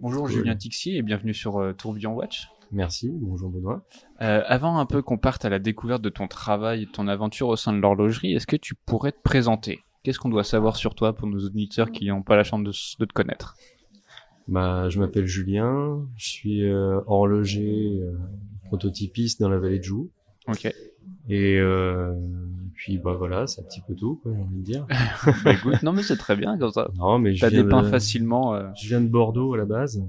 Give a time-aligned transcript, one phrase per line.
[0.00, 0.30] Bonjour Cool.
[0.30, 2.48] Julien Tixier et bienvenue sur euh, Tourbillon Watch.
[2.70, 3.82] Merci, bonjour Benoît.
[4.20, 7.08] Euh, avant un peu qu'on parte à la découverte de ton travail et de ton
[7.08, 9.80] aventure au sein de l'horlogerie, est-ce que tu pourrais te présenter?
[10.04, 12.62] Qu'est-ce qu'on doit savoir sur toi pour nos auditeurs qui n'ont pas la chance
[12.98, 13.56] de te connaître?
[14.46, 18.16] Bah, je m'appelle Julien, je suis euh, horloger, euh,
[18.66, 20.10] prototypiste dans la vallée de Joux.
[20.46, 20.72] Ok.
[21.28, 22.14] Et euh,
[22.78, 24.86] puis bah voilà, c'est un petit peu tout, quoi, j'ai envie de dire.
[25.44, 26.88] Bah, écoute, non mais c'est très bien comme ça.
[26.96, 28.54] Non, mais je T'as viens, dépeint de, facilement.
[28.54, 30.00] euh, je viens de Bordeaux à la base.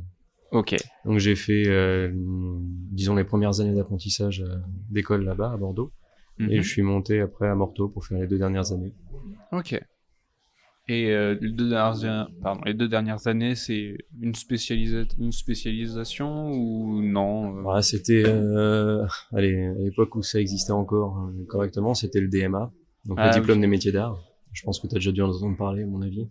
[0.52, 0.75] Ok.
[1.03, 4.58] Donc j'ai fait, euh, disons, les premières années d'apprentissage euh,
[4.91, 5.91] d'école là-bas à Bordeaux.
[6.38, 6.52] Mhm.
[6.52, 8.94] Et je suis monté après à Morteau pour faire les deux dernières années.
[9.52, 9.80] Ok.
[10.89, 16.52] Et euh, les, deux dernières, pardon, les deux dernières années, c'est une, spécialisa une spécialisation
[16.52, 22.20] ou non euh, Voilà, c'était, euh, à l'époque où ça existait encore hein, correctement, c'était
[22.20, 22.71] le DMA,
[23.05, 23.61] donc Ah, le diplôme oui.
[23.61, 24.20] des métiers d'art.
[24.52, 26.27] Je pense que tu as déjà dû en entendre parler, à mon avis.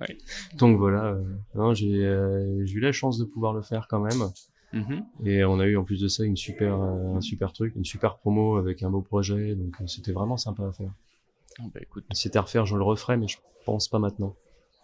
[0.00, 0.16] Oui.
[0.58, 1.16] Donc voilà,
[1.56, 4.30] euh, j'ai eu la chance de pouvoir le faire quand même.
[4.72, 5.04] mhm.
[5.24, 8.18] Et on a eu en plus de ça une super, un super truc, une super
[8.18, 10.92] promo avec un beau projet, donc c'était vraiment sympa à faire.
[11.58, 14.34] Bon, bah, écoute, Si c'était à refaire, je le referais, mais je pense pas maintenant.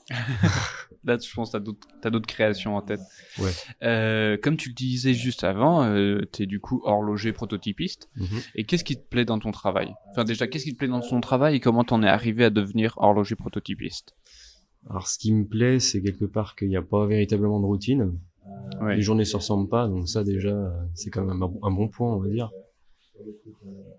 [1.04, 1.58] Là, je pense que
[2.00, 3.00] t'as d'autres, créations en tête.
[3.38, 3.50] Ouais.
[3.82, 8.08] Euh, comme tu le disais juste avant, euh, t'es du coup horloger prototypiste.
[8.16, 8.40] Mhm.
[8.54, 9.92] Et qu'est-ce qui te plaît dans ton travail?
[10.10, 12.50] Enfin, déjà, qu'est-ce qui te plaît dans ton travail et comment t'en es arrivé à
[12.50, 14.14] devenir horloger prototypiste?
[14.88, 18.18] Alors ce qui me plaît, c'est quelque part qu'il n'y a pas véritablement de routine.
[18.80, 18.96] Ouais.
[18.96, 21.88] Les journées se ressemblent pas, donc ça déjà, euh, c'est quand même un, un bon
[21.88, 22.50] point, on va dire.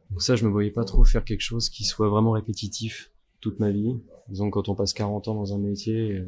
[0.09, 3.59] Donc ça, je me voyais pas trop faire quelque chose qui soit vraiment répétitif toute
[3.59, 3.95] ma vie.
[4.27, 6.25] Disons que quand on passe 40 ans dans un métier, euh,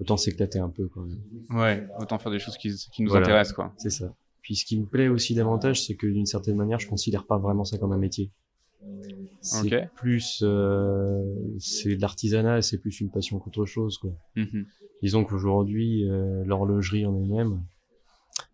[0.00, 1.04] autant s'éclater un peu, quoi.
[1.50, 1.86] Ouais.
[2.00, 3.26] Autant faire des choses qui, qui nous Voilà.
[3.26, 3.72] intéressent, quoi.
[3.76, 4.12] C'est ça.
[4.42, 7.38] Puis ce qui me plaît aussi davantage, c'est que d'une certaine manière, je considère pas
[7.38, 8.30] vraiment ça comme un métier.
[9.40, 11.24] C'est plus, euh,
[11.58, 14.10] c'est de l'artisanat, c'est plus une passion qu'autre chose, quoi.
[14.36, 14.66] Mhm.
[15.02, 17.62] Disons qu'aujourd'hui, euh, l'horlogerie en elle-même,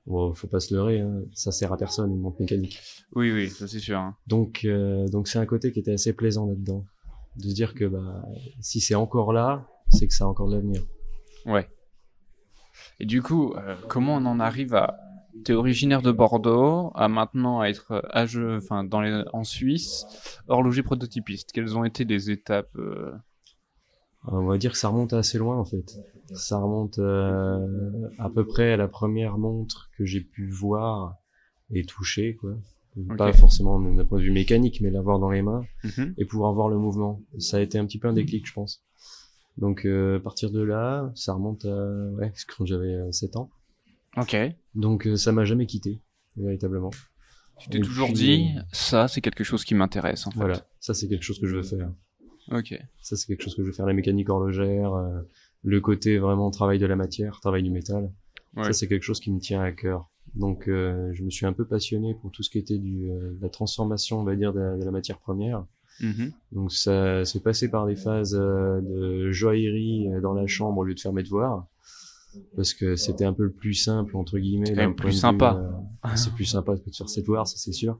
[0.06, 2.80] bon, faut pas se leurrer, hein, ça sert à personne, une montre mécanique.
[3.14, 3.98] Oui, oui, ça c'est sûr.
[3.98, 4.16] hein.
[4.26, 6.84] Donc, euh, donc c'est un côté qui était assez plaisant là-dedans,
[7.36, 8.22] de se dire que bah,
[8.60, 10.82] si c'est encore là, c'est que ça a encore de l'avenir.
[11.46, 11.68] Ouais.
[13.00, 14.98] Et du coup, euh, comment on en arrive à
[15.44, 20.04] T'es originaire de Bordeaux, à maintenant être à jeu, enfin dans les, en Suisse,
[20.46, 21.52] horloger prototypiste.
[21.52, 23.12] Quelles ont été les étapes euh,
[24.26, 25.96] On va dire que ça remonte assez loin en fait.
[26.34, 31.16] Ça remonte euh, à peu près à la première montre que j'ai pu voir
[31.70, 32.54] et toucher, quoi.
[33.16, 35.64] Pas forcément d'un point de vue mécanique, mais l'avoir dans les mains.
[35.84, 36.14] mhm.
[36.18, 37.22] et pouvoir voir le mouvement.
[37.38, 38.84] Ça a été un petit peu un déclic, je pense.
[39.56, 43.50] Donc euh, à partir de là, ça remonte à ouais, quand j'avais euh, 7 ans.
[44.16, 44.36] Ok.
[44.74, 46.00] Donc euh, ça m'a jamais quitté,
[46.36, 46.90] véritablement.
[47.58, 50.38] Tu t'es toujours puis, dit, euh, ça c'est quelque chose qui m'intéresse en fait.
[50.38, 51.90] Voilà, ça c'est quelque chose que je veux faire.
[52.50, 52.78] Ok.
[53.00, 55.20] Ça c'est quelque chose que je veux faire, la mécanique horlogère, euh,
[55.62, 58.10] le côté vraiment travail de la matière, travail du métal.
[58.56, 58.64] Ouais.
[58.64, 60.10] Ça c'est quelque chose qui me tient à cœur.
[60.34, 63.32] Donc euh, je me suis un peu passionné pour tout ce qui était du, euh,
[63.32, 65.64] de la transformation, on va dire, de la, de la matière première.
[66.00, 66.32] Mhm.
[66.52, 70.84] Donc ça s'est passé par des phases euh, de joaillerie euh, dans la chambre au
[70.84, 71.66] lieu de faire mes devoirs.
[72.56, 74.74] Parce que c'était un peu le plus simple, entre guillemets.
[74.74, 75.70] C'est plus point sympa.
[76.06, 77.98] euh, c'est plus sympa que de faire ses devoirs, ça c'est sûr.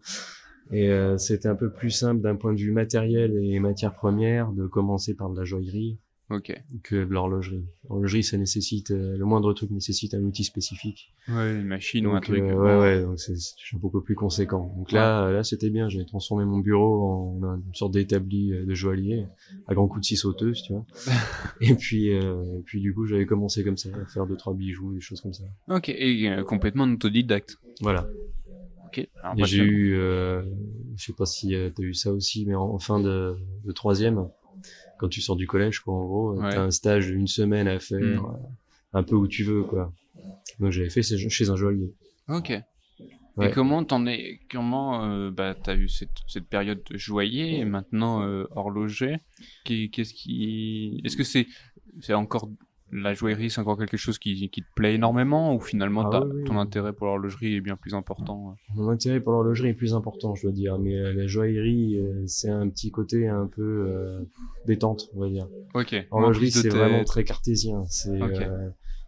[0.70, 4.50] Et euh, c'était un peu plus simple d'un point de vue matériel et matière première
[4.52, 5.98] de commencer par de la joaillerie
[6.32, 6.52] Ok.
[6.82, 7.64] que de l'horlogerie.
[7.88, 11.12] L'horlogerie, ça nécessite, euh, le moindre truc nécessite un outil spécifique.
[11.28, 12.40] Ouais, une machine ou un truc.
[12.40, 13.34] euh, ouais, ouais, donc c'est
[13.74, 14.72] beaucoup plus conséquent.
[14.76, 15.88] Donc là, là, c'était bien.
[15.88, 17.02] J'avais transformé mon bureau
[17.42, 19.26] en une sorte d'établi euh, de joaillier
[19.68, 20.86] à grands coups de scie sauteuse, tu vois.
[21.60, 24.54] et puis, euh, et puis du coup, j'avais commencé comme ça, à faire deux trois
[24.54, 25.44] bijoux, des choses comme ça.
[25.68, 25.90] Ok.
[25.90, 27.58] Et euh, complètement autodidacte.
[27.80, 28.08] Voilà.
[28.86, 28.98] Ok.
[28.98, 30.42] Et j'ai eu, euh,
[30.96, 33.72] je sais pas si euh, t'as eu ça aussi, mais en, en fin de, de
[33.72, 34.28] troisième,
[35.02, 36.54] quand tu sors du collège, quoi, en gros, Ouais.
[36.54, 38.24] t'as un stage d'une semaine à faire, Mm.
[38.24, 38.38] euh,
[38.92, 39.92] un peu où tu veux, quoi.
[40.60, 41.92] Donc j'avais fait chez un joaillier.
[42.28, 42.52] Ok.
[43.36, 43.48] Ouais.
[43.48, 47.64] Et comment t'en es, comment euh, bah t'as eu cette, cette période de joaillier et
[47.64, 49.16] maintenant euh, horloger?
[49.64, 51.48] Qu'est-ce qui, est-ce que c'est
[52.00, 52.48] c'est encore
[52.92, 56.24] la joaillerie, c'est encore quelque chose qui, qui te plaît énormément ou finalement Ah t'as-
[56.26, 56.44] oui, oui.
[56.44, 58.50] ton intérêt pour l'horlogerie est bien plus important.
[58.50, 58.74] euh?
[58.76, 62.22] Mon intérêt pour l'horlogerie est plus important, je dois dire, mais euh, la joaillerie, euh,
[62.26, 64.20] c'est un petit côté un peu euh,
[64.66, 65.48] détente, on va dire.
[65.74, 66.06] Ok.
[66.10, 67.84] L'horlogerie, c'est vraiment très cartésien.
[67.86, 68.18] C'est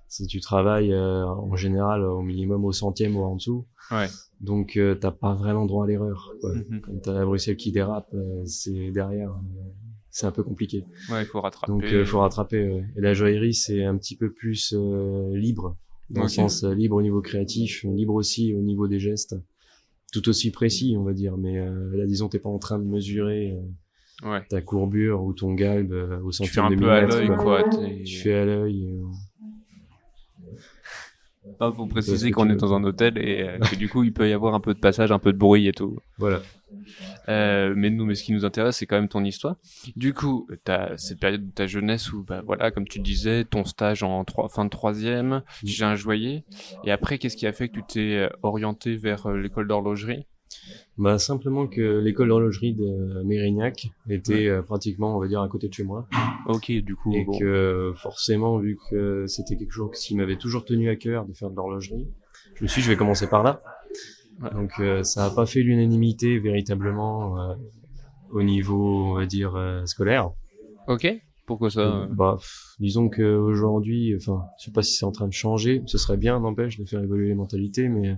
[0.08, 4.06] c'est- tu travailles en général au minimum au centième ou en dessous, Ouais.
[4.40, 6.32] donc t'as pas vraiment droit à l'erreur.
[6.40, 6.54] quoi.
[6.54, 6.80] Mhm.
[6.82, 8.14] Quand t'as la Bruxelles qui dérape,
[8.44, 9.70] c'est derrière, euh,
[10.16, 10.84] c'est un peu compliqué.
[11.10, 11.72] Ouais, il faut rattraper.
[11.72, 12.68] Donc il faut rattraper.
[12.68, 12.84] ouais.
[12.96, 15.76] Et la joaillerie, c'est un petit peu plus euh, libre,
[16.08, 19.34] dans le sens euh, libre au niveau créatif, libre aussi au niveau des gestes,
[20.12, 21.36] tout aussi précis, on va dire.
[21.36, 23.60] Mais euh, là, disons, t'es pas en train de mesurer euh,
[24.22, 24.42] Ouais.
[24.48, 27.68] ta courbure ou ton galbe euh, au Tu fais un peu à l'œil, quoi.
[28.06, 28.86] Tu fais à l'œil.
[28.86, 29.02] euh.
[31.60, 34.28] Il faut préciser qu'on est dans un hôtel et euh, que du coup il peut
[34.28, 35.98] y avoir un peu de passage, un peu de bruit et tout.
[36.18, 36.40] Voilà.
[37.28, 39.56] Euh, mais nous, mais ce qui nous intéresse, c'est quand même ton histoire.
[39.96, 43.64] Du coup, t'as cette période de ta jeunesse où, bah voilà, comme tu disais, ton
[43.64, 46.44] stage en trois, fin de troisième, j'ai un joaillier.
[46.84, 50.26] Et après, qu'est-ce qui a fait que tu t'es euh, orienté vers euh, l'école d'horlogerie?
[50.96, 55.68] Bah simplement que l'école d'horlogerie de Mérignac était euh, pratiquement, on va dire, à côté
[55.68, 56.06] de chez moi,
[56.46, 57.36] Ok, du coup, et bon.
[57.36, 61.50] que forcément, vu que c'était quelque chose qui m'avait toujours tenu à cœur de faire
[61.50, 62.06] de l'horlogerie,
[62.54, 63.62] je me suis, dit, je vais commencer par là.
[64.52, 67.54] Donc euh, ça n'a pas fait l'unanimité véritablement euh,
[68.30, 70.30] au niveau, on va dire, euh, scolaire.
[70.88, 71.06] Ok.
[71.46, 72.38] Pourquoi ça Bah,
[72.80, 75.82] disons que aujourd'hui, enfin, je sais pas si c'est en train de changer.
[75.86, 78.16] Ce serait bien, n'empêche, de faire évoluer les mentalités, mais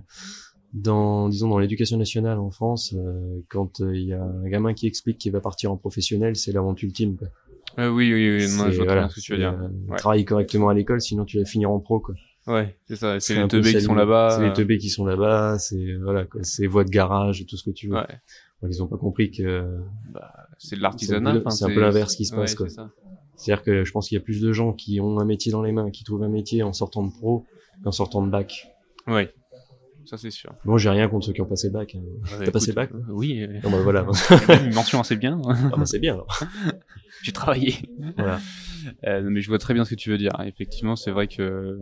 [0.73, 4.73] dans, disons, dans l'éducation nationale en France, euh, quand euh, il y a un gamin
[4.73, 7.17] qui explique qu'il va partir en professionnel, c'est la honte ultime.
[7.17, 7.27] Quoi.
[7.79, 8.47] Euh, Oui, oui, oui.
[8.47, 9.57] C'est- je vois voilà, ce que tu veux dire.
[9.89, 9.97] Ouais.
[9.97, 11.99] Travaille correctement à l'école, sinon tu vas finir en pro.
[11.99, 12.15] Quoi.
[12.47, 13.19] Ouais, c'est ça.
[13.19, 14.29] C'est les teubés qui sont là-bas.
[14.31, 15.57] C'est les euh, teubés qui sont là-bas.
[15.59, 17.95] C'est voilà, c'est voies de garage et tout ce que tu veux.
[17.95, 18.07] Ouais.
[18.67, 19.67] Ils ont pas compris que
[20.11, 21.41] Bah, c'est de l'artisanat.
[21.49, 22.69] C'est un peu- l'inverse qui se passe, ouais,
[23.35, 25.61] c'est-à-dire que je pense qu'il y a plus de gens qui ont un métier dans
[25.61, 27.45] les mains, qui trouvent un métier en sortant de pro
[27.83, 28.67] qu'en sortant de bac.
[29.05, 29.31] Ouais.
[30.05, 30.53] Ça, c'est sûr.
[30.65, 31.95] Bon, j'ai rien contre ceux qui ont passé bac.
[31.95, 32.01] hein.
[32.43, 33.41] T'as passé bac Oui.
[33.43, 34.07] euh, Non, bah, voilà.
[34.65, 35.39] Une mention assez bien.
[35.45, 36.13] ah, bah, c'est bien.
[36.13, 36.43] alors.
[37.23, 37.75] J'ai travaillé.
[38.15, 38.39] Voilà.
[39.05, 40.31] Euh, mais je vois très bien ce que tu veux dire.
[40.45, 41.77] Effectivement, c'est vrai que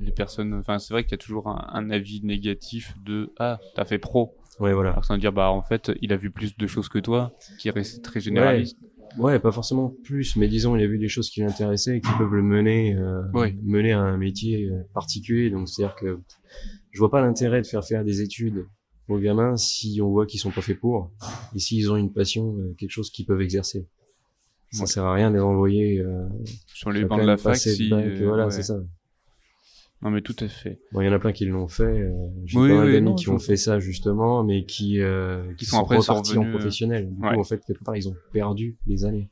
[0.00, 3.58] les personnes, enfin, c'est vrai qu'il y a toujours un, un avis négatif de ah,
[3.74, 4.34] t'as fait pro.
[4.60, 4.90] Ouais, voilà.
[4.90, 7.32] Alors ça veut dire bah en fait, il a vu plus de choses que toi,
[7.58, 8.76] qui reste très généraliste.
[9.16, 12.10] Ouais, pas forcément plus, mais disons, il a vu des choses qui l'intéressaient et qui
[12.18, 13.56] peuvent le mener, euh, Ouais.
[13.62, 15.48] mener à un métier euh, particulier.
[15.50, 16.20] Donc, c'est-à-dire que
[16.92, 18.66] je vois pas l'intérêt de faire faire des études
[19.08, 21.10] aux gamins si on voit qu'ils sont pas faits pour
[21.54, 23.86] et s'ils ont une passion, euh, quelque chose qu'ils peuvent exercer.
[24.70, 24.86] Ça Ouais.
[24.86, 26.26] sert à rien de les envoyer euh,
[26.66, 28.50] Sur les à bancs de la fac, si, euh, voilà, ouais.
[28.50, 28.76] c'est ça.
[30.00, 30.78] Non mais tout à fait.
[30.92, 31.82] Bon, il y en a plein qui l'ont fait.
[31.82, 32.12] euh,
[32.44, 35.80] J'ai Oui, mal oui, d'amis qui ont fait ça justement, mais qui, euh, Qui sont
[35.80, 37.08] après repartis sont en euh, professionnel.
[37.12, 37.34] Du ouais.
[37.34, 39.28] coup, en fait, quelque part, ils ont perdu des années.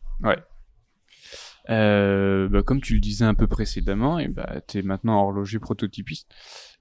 [1.68, 6.32] Euh, bah, comme tu le disais un peu précédemment, et bah t'es maintenant horloger prototypiste.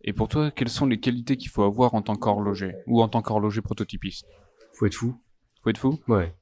[0.04, 3.08] Et pour toi, quelles sont les qualités qu'il faut avoir en tant qu'horloger ou en
[3.08, 4.26] tant qu'horloger prototypiste?
[4.74, 5.16] Faut être fou.
[5.64, 6.00] Faut être fou?
[6.08, 6.36] Ouais.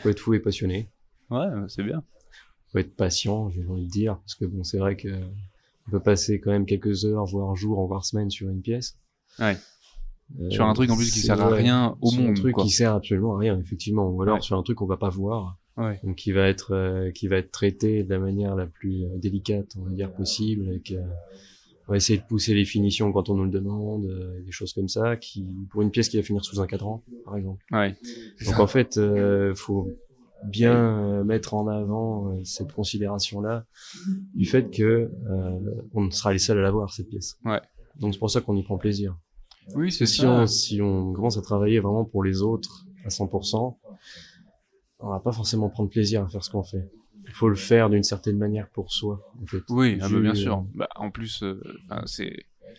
[0.00, 0.88] Faut être fou et passionné.
[1.30, 2.02] Ouais, c'est bien.
[2.70, 5.08] Faut être patient, j'ai envie de dire, parce que bon, c'est vrai que
[5.86, 8.96] on peut passer quand même quelques heures, voire jours, voire semaines sur une pièce.
[9.38, 9.56] Ouais.
[10.40, 12.36] Euh, Sur un truc en plus qui sert à rien au sur un monde.
[12.36, 12.64] truc quoi.
[12.64, 14.08] qui sert absolument à rien, effectivement.
[14.08, 14.40] Ou alors Ouais.
[14.40, 16.00] sur un truc qu'on va pas voir, Ouais.
[16.04, 19.18] donc qui va être euh, qui va être traité de la manière la plus euh,
[19.18, 20.68] délicate, on va dire possible.
[20.68, 21.02] Avec, euh,
[21.88, 24.72] on va essayer de pousser les finitions quand on nous le demande, euh, des choses
[24.72, 27.62] comme ça, qui pour une pièce qui va finir sous un cadran, par exemple.
[27.72, 27.94] Ouais.
[28.46, 29.90] Donc en fait, euh, faut
[30.44, 33.64] bien euh, mettre en avant euh, cette considération-là
[34.34, 35.60] du fait que euh,
[35.94, 37.38] on sera les seuls à l'avoir cette pièce.
[37.44, 37.60] Ouais.
[38.00, 39.16] Donc c'est pour ça qu'on y prend plaisir.
[39.74, 40.30] Oui, c'est si ça.
[40.30, 43.76] on si on commence à travailler vraiment pour les autres à 100%,
[44.98, 46.90] on va pas forcément prendre plaisir à faire ce qu'on fait.
[47.26, 49.62] Il faut le faire d'une certaine manière pour soi, en fait.
[49.70, 50.64] Oui, ah bah, bien sûr.
[50.74, 51.60] Bah, en plus, euh,
[52.04, 52.32] c'est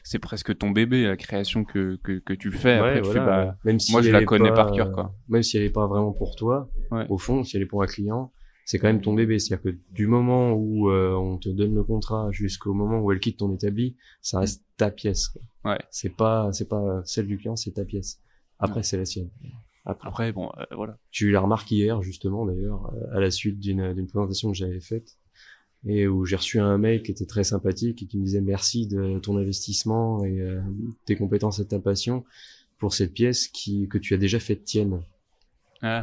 [0.04, 2.80] c'est presque ton bébé la création que que, que tu fais.
[2.82, 3.22] Ouais, Après, tu voilà.
[3.22, 5.14] fais bah même si moi, je la connais pas, par cœur, quoi.
[5.30, 7.06] Même si elle est pas vraiment pour toi, Ouais.
[7.10, 8.32] au fond, si elle est pour un client,
[8.66, 9.40] c'est quand même ton bébé.
[9.40, 13.20] C'est-à-dire que du moment où euh, on te donne le contrat jusqu'au moment où elle
[13.20, 15.28] quitte ton établi, ça reste ta pièce.
[15.30, 15.42] quoi.
[15.72, 15.80] Ouais.
[15.92, 18.20] C'est pas, c'est pas celle du client, c'est ta pièce.
[18.60, 19.30] Après, c'est la sienne.
[19.86, 20.98] Après, après bon, euh, voilà.
[21.12, 24.56] j'ai eu la remarque hier justement d'ailleurs euh, à la suite d'une d'une présentation que
[24.56, 25.18] j'avais faite
[25.86, 28.88] et où j'ai reçu un mail qui était très sympathique et qui me disait merci
[28.88, 30.62] de ton investissement et euh,
[31.06, 32.24] tes compétences et ta passion
[32.78, 35.02] pour cette pièce qui que tu as déjà fait tienne.
[35.82, 36.02] Ah,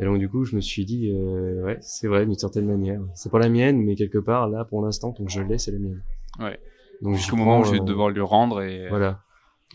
[0.00, 3.00] Et donc du coup, je me suis dit euh, ouais, c'est vrai d'une certaine manière.
[3.14, 5.72] C'est pas la mienne, mais quelque part là pour l'instant, tant que je l'ai, c'est
[5.72, 6.02] la mienne.
[6.40, 6.58] Ouais.
[7.02, 9.22] Donc jusqu'au moment où je vais euh, devoir lui rendre et voilà.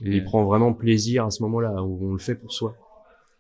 [0.04, 2.76] Et et- il prend vraiment plaisir à ce moment-là où on le fait pour soi.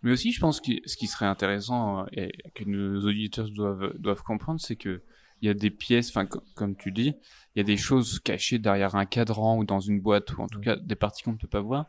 [0.03, 3.93] Mais aussi, je pense que ce qui serait intéressant euh, et que nos auditeurs doivent,
[3.98, 5.01] doivent comprendre, c'est que
[5.45, 7.13] il y a des pièces, enfin, co- comme tu dis,
[7.55, 10.47] il y a des choses cachées derrière un cadran ou dans une boîte, ou en
[10.47, 11.85] tout cas des parties qu'on ne peut pas voir,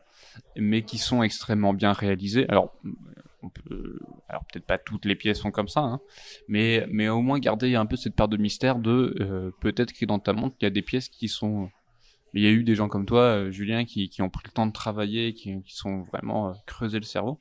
[0.55, 2.47] mais qui sont extrêmement bien réalisées.
[2.49, 2.73] Alors,
[3.41, 3.99] on peut,
[4.29, 5.99] alors peut-être pas toutes les pièces sont comme ça, hein,
[6.47, 10.05] mais, mais au moins garder un peu cette part de mystère de euh, peut-être que
[10.05, 11.69] dans ta montre, il y a des pièces qui sont.
[12.33, 14.51] Il y a eu des gens comme toi, euh, Julien, qui, qui ont pris le
[14.51, 17.39] temps de travailler, qui, qui sont vraiment euh, creusé le cerveau.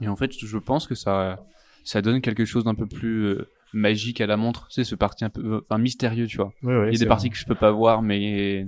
[0.00, 1.44] Et en fait, je pense que ça,
[1.82, 4.66] ça donne quelque chose d'un peu plus euh, magique à la montre.
[4.68, 6.52] Tu sais, ce parti un peu, enfin, mystérieux, tu vois.
[6.62, 7.08] Ouais, ouais, Il y a c'est des vrai.
[7.08, 8.66] parties que je peux pas voir, mais,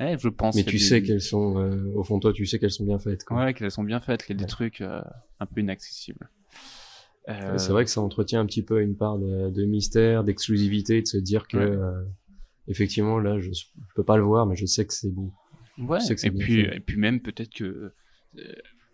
[0.00, 0.54] eh, je pense.
[0.56, 2.84] Mais tu des- sais qu'elles sont euh, au fond de toi, tu sais qu'elles sont
[2.84, 3.24] bien faites.
[3.24, 3.44] quoi.
[3.44, 4.24] Ouais, qu'elles sont bien faites.
[4.28, 4.48] Il y a des Ouais.
[4.48, 5.00] trucs euh,
[5.40, 6.30] un peu inaccessibles.
[7.28, 10.24] Euh, Ouais, C'est vrai que ça entretient un petit peu une part de, de mystère,
[10.24, 11.64] d'exclusivité, de se dire que Ouais.
[11.64, 12.02] euh,
[12.68, 15.32] effectivement là, je, je peux pas le voir, mais je sais que c'est beau.
[15.78, 16.00] Ouais.
[16.00, 16.76] Je sais que c'est Et puis, fait.
[16.76, 18.42] et puis même peut-être que euh,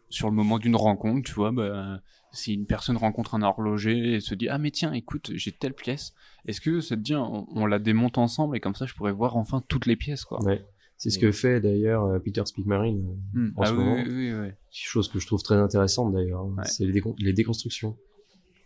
[0.08, 2.00] sur le moment d'une rencontre, tu vois, bah,
[2.32, 5.74] si une personne rencontre un horloger et se dit ah mais tiens écoute j'ai telle
[5.74, 6.12] pièce,
[6.46, 9.12] est-ce que ça te dit on, on la démonte ensemble et comme ça je pourrais
[9.12, 10.42] voir enfin toutes les pièces quoi?
[10.44, 10.64] Ouais.
[10.96, 13.52] C'est ce que fait d'ailleurs euh, Peter Spickmarine, euh, Hmm.
[13.56, 14.02] en ah ce oui, moment.
[14.06, 16.42] oui, oui, chose que je trouve très intéressante d'ailleurs.
[16.42, 16.54] hein.
[16.58, 16.64] Ouais.
[16.66, 17.96] C'est les, décon- les déconstructions.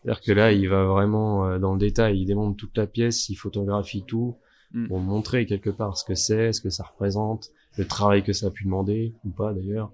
[0.03, 3.29] C'est-à-dire que là, il va vraiment euh, dans le détail, il démonte toute la pièce,
[3.29, 4.37] il photographie tout
[4.73, 4.89] Mm.
[4.89, 8.49] pour montrer quelque part ce que c'est, ce que ça représente, le travail que ça
[8.49, 9.93] a pu demander ou pas d'ailleurs.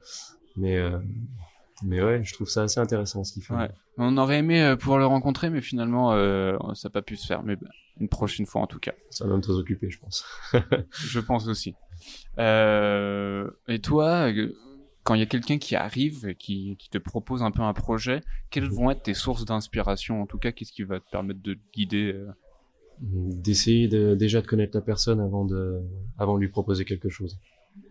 [0.57, 0.99] Mais euh,
[1.82, 3.54] mais ouais, je trouve ça assez intéressant ce qu'il fait.
[3.54, 3.70] Ouais.
[3.96, 7.26] On aurait aimé euh, pouvoir le rencontrer mais finalement euh, ça n'a pas pu se
[7.26, 7.68] faire mais bah,
[8.00, 8.92] une prochaine fois en tout cas.
[9.10, 10.25] C'est un homme très occupé, je pense.
[10.92, 11.75] Je pense aussi.
[12.38, 14.30] Euh, et toi,
[15.02, 17.72] quand il y a quelqu'un qui arrive et qui, qui te propose un peu un
[17.72, 20.22] projet, quelles vont être tes sources d'inspiration?
[20.22, 22.28] En tout cas, qu'est-ce qui va te permettre de te guider euh?
[23.02, 25.80] D'essayer de, déjà de connaître la personne avant de
[26.18, 27.38] avant de lui proposer quelque chose.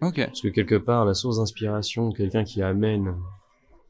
[0.02, 0.18] Ok.
[0.18, 3.16] Parce que quelque part, la source d'inspiration quelqu'un qui amène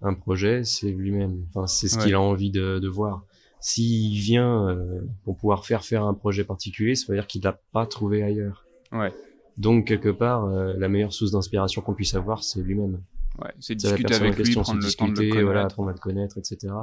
[0.02, 1.46] un projet, c'est lui-même.
[1.50, 2.06] Enfin, c'est ce Ouais.
[2.06, 3.24] qu'il a envie de, de voir.
[3.60, 7.60] S'il vient euh, pour pouvoir faire faire un projet particulier, ça veut dire qu'il l'a
[7.74, 8.66] pas trouvé ailleurs.
[8.94, 9.14] Ouais.
[9.58, 13.02] Donc quelque part, euh, la meilleure source d'inspiration qu'on puisse avoir, c'est lui-même.
[13.42, 13.52] Ouais.
[13.60, 15.46] C'est discuter avec lui, question, prendre le temps de le discuter, connaître.
[15.46, 16.74] voilà, apprendre à le connaître, etc.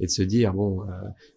[0.00, 0.86] Et de se dire bon, euh,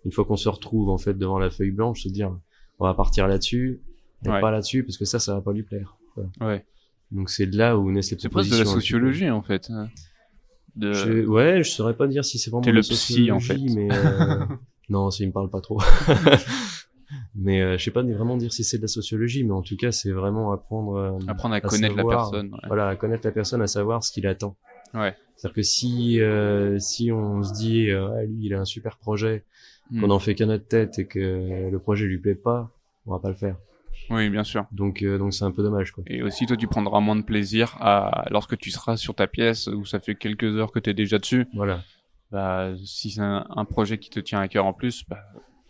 [0.05, 2.35] une fois qu'on se retrouve en fait devant la feuille blanche, se dire
[2.79, 3.81] on va partir là-dessus,
[4.25, 4.41] Ouais.
[4.41, 5.97] pas là-dessus parce que ça, ça va pas lui plaire.
[6.15, 6.29] Voilà.
[6.41, 6.65] Ouais.
[7.11, 8.57] Donc c'est de là où naissent les C'est presque de propositions.
[8.57, 8.81] la peu.
[8.81, 9.69] sociologie en fait.
[10.77, 10.93] De...
[10.93, 13.39] Je- ouais, je saurais pas dire si c'est vraiment T'es de le la psy, en
[13.39, 13.75] sociologie, fait.
[13.75, 14.45] mais euh,
[14.89, 15.79] non, ça il me parle pas trop.
[17.35, 19.77] mais euh, je sais pas vraiment dire si c'est de la sociologie, mais en tout
[19.77, 22.51] cas, c'est vraiment apprendre euh, Apprendre à à connaître la personne.
[22.53, 22.59] ouais.
[22.67, 24.55] voilà, à connaître la personne, à savoir ce qu'il attend.
[24.93, 25.15] Ouais.
[25.35, 28.97] C'est-à-dire que si euh, si on se dit euh, Ah, lui, il a un super
[28.97, 29.43] projet,
[29.89, 30.01] Hmm.
[30.01, 32.69] qu'on en fait qu'à notre tête et que le projet lui plaît pas,
[33.05, 33.55] on va pas le faire.
[34.09, 34.65] Oui, bien sûr.
[34.71, 36.03] Donc euh, donc c'est un peu dommage quoi.
[36.07, 39.67] Et aussi, toi, tu prendras moins de plaisir à lorsque tu seras sur ta pièce
[39.67, 41.45] où ça fait quelques heures que tu es déjà dessus.
[41.53, 41.83] Voilà.
[42.31, 45.19] Bah, si c'est un, un projet qui te tient à cœur en plus, bah,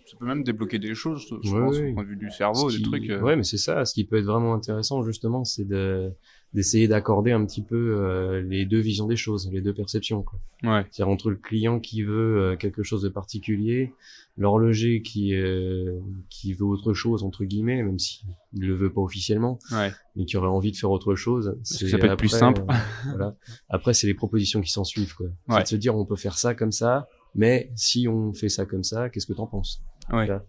[0.06, 2.70] ça peut même débloquer des choses, je Ouais, pense, au point de vue du cerveau,
[2.70, 3.10] Ce des qui- trucs.
[3.10, 3.86] euh, Ouais, mais c'est ça.
[3.86, 6.12] Ce qui peut être vraiment intéressant, justement, c'est de
[6.54, 10.24] d'essayer d'accorder un petit peu euh, les deux visions des choses, les deux perceptions.
[10.24, 10.39] quoi.
[10.63, 13.94] Ouais, C'est-à-dire entre le client qui veut euh, quelque chose de particulier,
[14.38, 16.00] l'horloger qui euh,
[16.30, 18.24] qui veut autre chose entre guillemets, même si
[18.54, 21.58] il le veut pas officiellement, ouais, mais qui aurait envie de faire autre chose.
[21.80, 22.62] que ça peut être plus simple.
[22.70, 22.74] euh,
[23.10, 23.36] voilà.
[23.70, 25.16] Après, c'est les propositions qui s'en suivent.
[25.16, 25.27] quoi.
[25.48, 25.63] C'est Ouais.
[25.63, 28.84] de se dire, on peut faire ça comme ça, mais si on fait ça comme
[28.84, 29.84] ça, qu'est-ce que t'en penses?
[30.12, 30.25] Ouais.
[30.27, 30.44] Là.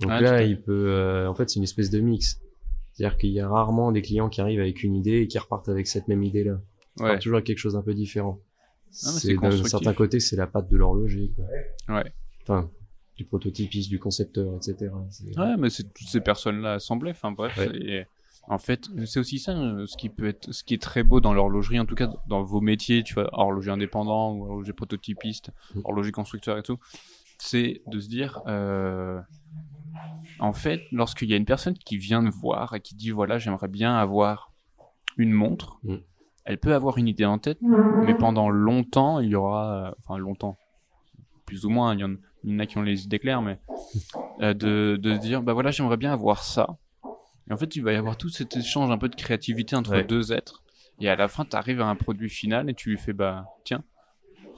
[0.00, 2.40] Donc là, il peut, euh, en fait, c'est une espèce de mix.
[2.98, 5.68] C'est-à-dire qu'il y a rarement des clients qui arrivent avec une idée et qui repartent
[5.68, 6.58] avec cette même idée-là.
[6.98, 8.40] Ouais, partent toujours avec quelque chose d'un peu différent.
[9.04, 11.30] Ah, c'est d'un certain côté, c'est la patte de l'horloger.
[11.88, 12.12] ouais.
[12.42, 12.68] Enfin,
[13.16, 14.90] du prototypiste, du concepteur, etc.
[15.36, 17.12] Ouais, mais c'est toutes ces personnes-là assemblées.
[17.12, 17.70] Enfin bref, Ouais.
[17.80, 18.04] et
[18.48, 21.20] en fait, c'est aussi ça, euh, ce qui peut être, ce qui est très beau
[21.20, 25.50] dans l'horlogerie, en tout cas dans vos métiers, tu vois, horloger indépendant ou horloger prototypiste,
[25.76, 25.80] Mm.
[25.84, 26.78] horloger constructeur et tout,
[27.38, 29.20] c'est de se dire, euh,
[30.40, 33.38] en fait, lorsqu'il y a une personne qui vient de voir et qui dit voilà,
[33.38, 34.52] j'aimerais bien avoir
[35.16, 35.96] une montre, Mm.
[36.44, 37.58] elle peut avoir une idée en tête,
[38.06, 40.56] mais pendant longtemps, il y aura, euh, enfin longtemps,
[41.44, 42.14] plus ou moins, il y en,
[42.44, 43.58] il y en a qui ont les idées claires, mais
[44.40, 46.76] euh, de, de dire bah voilà, j'aimerais bien avoir ça.
[47.50, 49.90] Et en fait, il va y avoir tout cet échange un peu de créativité entre
[49.92, 50.04] Ouais.
[50.04, 50.62] deux êtres.
[51.00, 53.46] Et à la fin, tu arrives à un produit final et tu lui fais bah
[53.64, 53.82] tiens.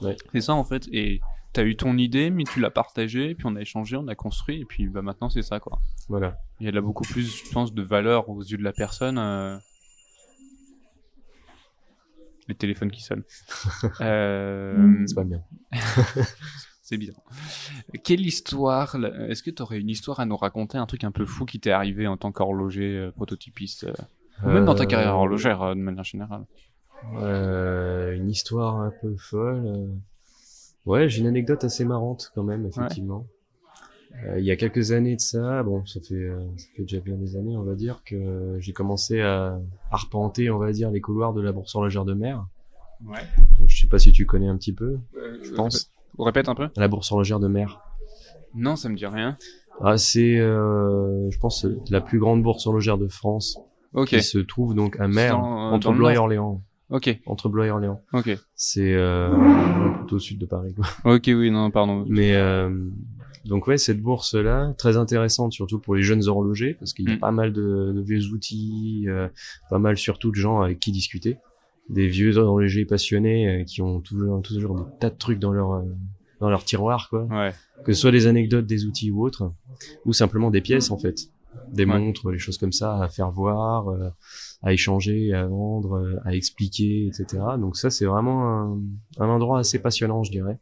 [0.01, 0.15] Ouais.
[0.33, 0.87] C'est ça en fait.
[0.91, 1.21] Et
[1.53, 4.61] t'as eu ton idée, mais tu l'as partagée, puis on a échangé, on a construit,
[4.61, 5.79] et puis bah maintenant c'est ça quoi.
[6.09, 6.37] Voilà.
[6.59, 9.17] Il y a là beaucoup plus, je pense, de valeur aux yeux de la personne.
[9.17, 9.57] euh,
[12.47, 13.23] Les téléphones qui sonnent.
[14.01, 15.41] Euh, C'est pas bien.
[16.81, 17.21] c'est bizarre.
[18.03, 18.95] Quelle histoire
[19.29, 21.59] Est-ce que tu aurais une histoire à nous raconter, un truc un peu fou qui
[21.59, 23.87] t'est arrivé en tant qu'horloger euh, prototypiste
[24.43, 26.45] Ou même dans ta carrière horlogère, de manière générale?
[27.13, 29.89] Une histoire un peu folle.
[30.87, 30.89] Euh.
[30.89, 33.25] Ouais, j'ai une anecdote assez marrante quand même, effectivement.
[34.25, 36.99] Euh, il y a quelques années de ça, bon, ça fait, euh, ça fait déjà
[36.99, 39.57] bien des années, on va dire, que j'ai commencé à
[39.89, 42.45] arpenter, on va dire, les couloirs de la bourse horlogère de mer.
[43.05, 43.21] Ouais.
[43.57, 44.99] Donc, je sais pas si tu connais un petit peu,
[45.41, 45.91] je pense.
[46.17, 46.67] On répète un peu?
[46.75, 47.81] La bourse horlogère de mer.
[48.53, 49.37] Non, ça me dit rien.
[49.79, 53.59] Ah, c'est, euh, je pense, la plus grande bourse horlogère de France,
[53.93, 56.17] Ok, qui se trouve donc à Mer, euh, entre Blois et.
[56.17, 56.61] Orléans.
[56.91, 58.01] Ok, Entre Blois et Orléans.
[58.13, 58.37] ok.
[58.55, 59.29] C'est euh,
[59.99, 60.73] plutôt au sud de Paris.
[60.75, 60.85] Quoi.
[61.15, 62.05] Ok, oui, non, pardon.
[62.07, 62.69] Mais euh,
[63.45, 67.15] donc ouais, cette bourse-là, très intéressante surtout pour les jeunes horlogers, parce qu'il y a
[67.15, 67.19] Mm.
[67.19, 69.27] pas mal de, de vieux outils, euh,
[69.69, 71.37] pas mal surtout de gens avec qui discuter,
[71.89, 75.71] des vieux horlogers passionnés euh, qui ont toujours, toujours des tas de trucs dans leur
[75.73, 75.81] euh,
[76.39, 77.25] dans leur tiroir, quoi.
[77.25, 77.51] Ouais,
[77.85, 79.51] Que ce soit des anecdotes, des outils ou autres,
[80.05, 81.29] ou simplement des pièces en fait.
[81.71, 81.99] Des Ouais.
[81.99, 84.09] montres, des choses comme ça à faire voir, euh,
[84.61, 87.43] à échanger, à vendre, euh, à expliquer, etc.
[87.59, 88.79] Donc ça, c'est vraiment un,
[89.19, 90.59] un endroit assez passionnant, je dirais.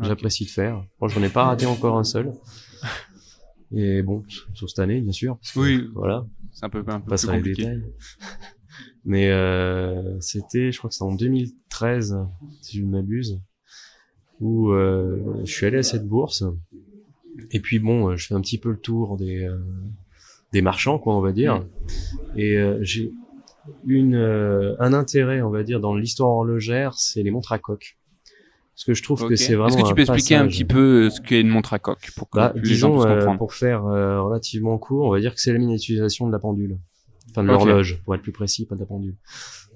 [0.00, 0.84] J'apprécie de faire.
[1.00, 2.32] Moi, j'en ai pas raté encore un seul.
[3.72, 4.22] Et bon,
[4.54, 5.38] sauf cette année, bien sûr.
[5.38, 5.88] parce que, Oui.
[5.94, 7.62] Voilà, C'est un peu, un peu plus les compliqué.
[7.64, 7.84] détails.
[9.04, 12.16] Mais euh, c'était, je crois que c'était en 2013,
[12.60, 13.40] si je ne m'abuse,
[14.40, 16.44] où euh, je suis allé à cette bourse.
[17.52, 19.58] Et puis bon, euh, je fais un petit peu le tour des euh,
[20.52, 21.64] des marchands, quoi, on va dire.
[22.36, 23.12] Et euh, j'ai
[23.86, 27.96] une euh, un intérêt, on va dire, dans l'histoire horlogère, c'est les montres à coque.
[28.76, 31.06] Parce que je trouve que c'est vraiment Est-ce que tu peux expliquer un petit peu
[31.06, 33.14] euh, ce qu'est une montre à coque pour que Bah, les gens disons, puissent euh,
[33.16, 36.38] comprendre pour faire euh, relativement court, on va dire que c'est la miniaturisation de la
[36.38, 36.78] pendule.
[37.30, 39.16] Enfin, de l'horloge, pour être plus précis, pas de la pendule.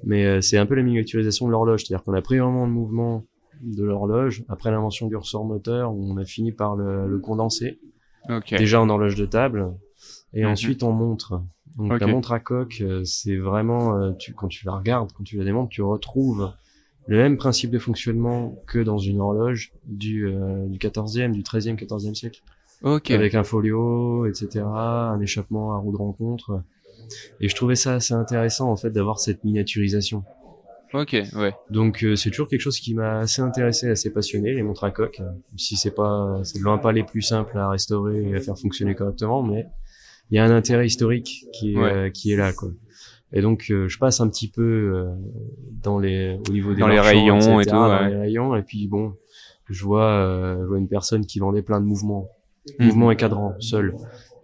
[0.04, 2.72] Mais euh, c'est un peu la miniaturisation de l'horloge, c'est-à-dire qu'on a pris vraiment le
[2.72, 3.24] mouvement
[3.62, 7.80] de l'horloge, après l'invention du ressort moteur, on a fini par le, le condenser,
[8.50, 9.72] déjà en horloge de table,
[10.34, 10.50] et Mhm.
[10.52, 11.42] ensuite en montre.
[11.76, 15.24] Donc la montre à coque, euh, c'est vraiment, euh, tu, quand tu la regardes, quand
[15.24, 16.52] tu la démontes, tu retrouves
[17.06, 21.76] le même principe de fonctionnement que dans une horloge du, euh, du 14e, du 13e,
[21.76, 22.42] 14e siècle
[22.82, 23.10] Ok.
[23.12, 26.62] avec un folio, etc., un échappement à roue de rencontre.
[27.40, 30.24] Et je trouvais ça assez intéressant en fait d'avoir cette miniaturisation.
[30.92, 31.16] Ok.
[31.36, 31.52] Ouais.
[31.70, 34.90] Donc euh, c'est toujours quelque chose qui m'a assez intéressé, assez passionné, les montres à
[34.90, 35.20] coque.
[35.56, 38.94] Si c'est pas, c'est loin pas les plus simples à restaurer et à faire fonctionner
[38.96, 39.66] correctement, mais
[40.30, 41.92] il y a un intérêt historique qui est Ouais.
[41.92, 42.70] euh, qui est là quoi.
[43.32, 45.10] Et donc euh, je passe un petit peu euh,
[45.82, 48.56] dans les au niveau des Dans les rayons et tout, dans les rayons.
[48.56, 49.14] Et puis bon
[49.68, 52.28] je vois euh, je vois une personne qui vendait plein de mouvements.
[52.78, 52.86] Mhm.
[52.88, 53.94] mouvements et cadrans seuls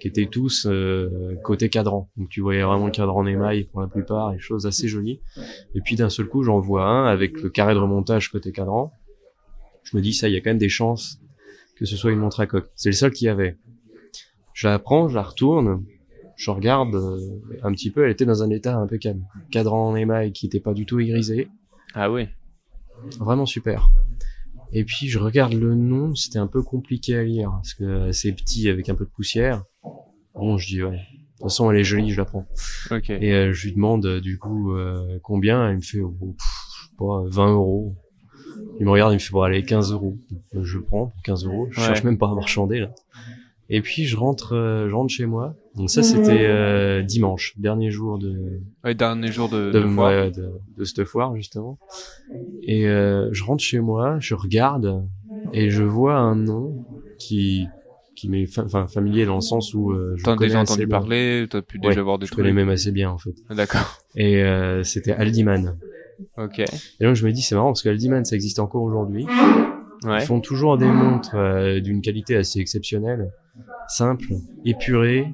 [0.00, 2.08] qui étaient tous euh, côté cadran.
[2.16, 5.20] Donc tu voyais vraiment le cadran en émail pour la plupart et choses assez jolies.
[5.74, 8.92] Et puis d'un seul coup j'en vois un avec le carré de remontage côté cadran.
[9.84, 11.18] Je me dis ça il y a quand même des chances
[11.76, 12.70] que ce soit une montre à coque.
[12.74, 13.56] C'est le seul qu'il y avait
[14.56, 15.84] je la prends je la retourne
[16.36, 17.18] je regarde euh,
[17.62, 19.20] un petit peu elle était dans un état impeccable
[19.50, 21.48] cadran en émail qui était pas du tout grisé
[21.94, 22.28] Ah oui.
[23.20, 23.90] vraiment super.
[24.72, 28.32] Et puis je regarde le nom, c'était un peu compliqué à lire parce que c'est
[28.32, 29.62] petit avec un peu de poussière.
[30.34, 30.96] Bon, je dis ouais.
[30.96, 30.98] De
[31.38, 32.46] toute façon, elle est jolie, je la prends.
[32.90, 33.10] Ok.
[33.10, 35.68] Et euh, je lui demande euh, du coup euh, combien?
[35.70, 36.46] Elle me fait oh, pff,
[36.82, 37.94] je sais pas 20 euros.
[38.80, 40.18] Il me regarde, il me fait bon allez 15 euros.
[40.52, 41.68] Je prends pour 15 euros.
[41.70, 41.86] Je Ouais.
[41.86, 42.90] cherche même pas à marchander là.
[43.68, 45.54] Et puis je rentre, euh, je rentre chez moi.
[45.74, 50.08] Donc ça c'était euh, dimanche, dernier jour de Ouais, dernier jour de, de, de foire.
[50.10, 51.78] ouais, de, de cette foire justement.
[52.62, 55.04] Et euh, je rentre chez moi, je regarde
[55.52, 56.74] et je vois un nom
[57.18, 57.70] qui
[58.14, 60.60] qui m'est fa- enfin familier dans le sens où euh, je T'en as connais déjà
[60.60, 60.98] entendu bien.
[60.98, 62.56] parler, t'as pu Ouais, déjà voir des Je connais trucs.
[62.56, 63.34] même assez bien en fait.
[63.50, 63.98] D'accord.
[64.14, 65.76] Et euh, c'était Aldiman.
[66.38, 66.60] Ok.
[66.60, 69.26] Et donc je me dis c'est marrant parce qu'Aldiman ça existe encore aujourd'hui.
[70.06, 70.22] Ouais.
[70.22, 73.32] Ils font toujours des montres euh, d'une qualité assez exceptionnelle,
[73.88, 74.28] simple,
[74.64, 75.26] épurée,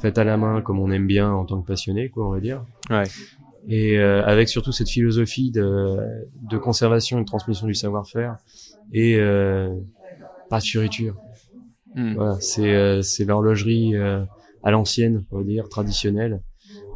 [0.00, 2.40] faite à la main comme on aime bien en tant que passionné quoi on va
[2.40, 2.64] dire.
[2.88, 3.04] Ouais.
[3.68, 5.96] et euh, avec surtout cette philosophie de,
[6.50, 8.36] de conservation et de transmission du savoir-faire
[8.92, 9.74] et euh,
[10.48, 11.16] pas de fioriture.
[11.94, 12.14] Hmm.
[12.14, 14.22] Voilà, c'est euh, c'est l'horlogerie euh,
[14.62, 16.42] à l'ancienne, on va dire traditionnelle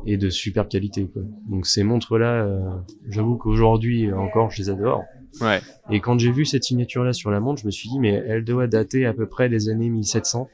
[0.06, 1.06] et de superbe qualité.
[1.12, 1.22] Quoi.
[1.48, 2.60] Donc ces montres-là, euh,
[3.08, 5.02] j'avoue qu'aujourd'hui encore, je les adore.
[5.40, 5.60] Ouais.
[5.90, 8.44] Et quand j'ai vu cette signature-là sur la montre, je me suis dit mais elle
[8.44, 10.48] doit dater à peu près des années 1700.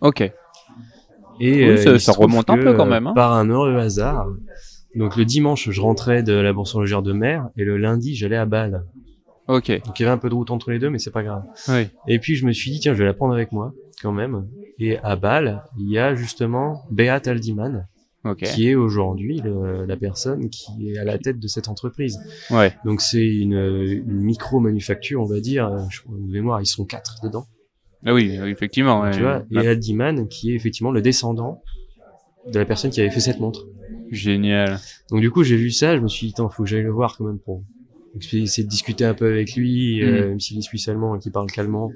[0.00, 0.20] Ok.
[0.20, 0.32] Et
[1.40, 3.12] Oui, euh, ça- remonte un peu quand même, hein.
[3.14, 4.26] Par un heureux hasard.
[4.94, 8.36] Donc le dimanche, je rentrais de la bourse horlogère de mer et le lundi, j'allais
[8.36, 8.84] à Bâle.
[9.48, 9.70] Ok.
[9.84, 11.42] Donc il y avait un peu de route entre les deux, mais c'est pas grave.
[11.68, 11.88] Oui.
[12.08, 14.46] Et puis je me suis dit tiens, je vais la prendre avec moi quand même.
[14.78, 17.86] Et à Bâle, il y a justement Beat Aldiman,
[18.24, 18.42] Ok.
[18.44, 19.42] qui est aujourd'hui
[19.86, 22.18] la personne qui est à la tête de cette entreprise.
[22.50, 22.72] Ouais.
[22.84, 25.66] Donc c'est une, une micro-manufacture, on va dire.
[25.66, 27.46] Euh, Je crois, de mémoire, ils sont quatre dedans.
[28.06, 29.00] Ah oui, effectivement.
[29.02, 29.10] Ouais.
[29.12, 31.62] Tu vois, et Aldiman, qui est effectivement le descendant
[32.52, 33.66] de la personne qui avait fait cette montre.
[34.10, 34.78] Génial.
[35.10, 36.90] Donc du coup, j'ai vu ça, je me suis dit, attends, faut que j'aille le
[36.92, 37.62] voir quand même pour
[38.14, 40.28] essayer de discuter un peu avec lui, euh, Mm.
[40.30, 41.90] même s'il est suisse-allemand et qu'il parle calmement,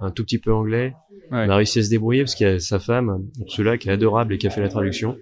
[0.00, 0.94] un tout petit peu anglais.
[1.30, 1.44] Ouais.
[1.46, 3.92] On a réussi à se débrouiller parce qu'il y a sa femme, Ursula, qui est
[3.92, 5.16] adorable et qui a fait la traduction.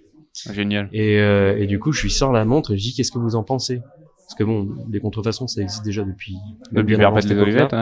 [0.53, 0.89] Génial.
[0.93, 3.19] Et, euh, et du coup, je lui sors la montre et je dis, qu'est-ce que
[3.19, 3.81] vous en pensez?
[4.19, 6.37] Parce que bon, les contrefaçons, ça existe déjà depuis...
[7.07, 7.43] Avant cette les.
[7.43, 7.75] Olivettes,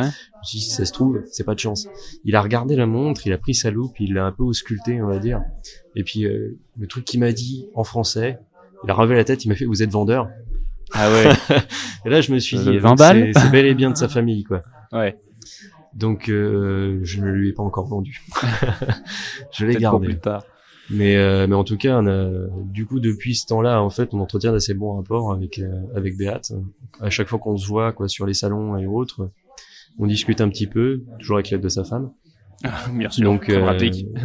[0.43, 1.89] dit, si ça se trouve, c'est pas de chance.
[2.25, 5.01] Il a regardé la montre, il a pris sa loupe, il l'a un peu ausculté,
[5.01, 5.41] on va dire.
[5.97, 8.39] Et puis, euh, le truc qu'il m'a dit en français,
[8.85, 10.29] il a relevé la tête, il m'a fait, vous êtes vendeur
[10.93, 11.31] Ah ouais.
[12.05, 13.97] Et là, je me suis Euh, dit, 20 donc, balles c'est bel et bien de
[13.97, 14.61] sa famille, quoi.
[14.93, 15.17] ouais.
[15.95, 18.21] Donc, euh, je ne lui ai pas encore vendu.
[19.53, 20.07] je l'ai pour gardé.
[20.09, 20.43] plus tard.
[20.91, 22.29] Mais, euh, mais en tout cas, on a,
[22.65, 26.17] du coup, depuis ce temps-là, en fait, on entretient d'assez bons rapports avec euh, avec
[26.19, 26.41] Béat.
[27.01, 29.31] À chaque fois qu'on se voit, quoi, sur les salons et autres,
[29.99, 32.11] on discute un petit peu, toujours avec l'aide de sa femme.
[32.93, 33.25] Bien sûr.
[33.25, 33.79] Donc, euh,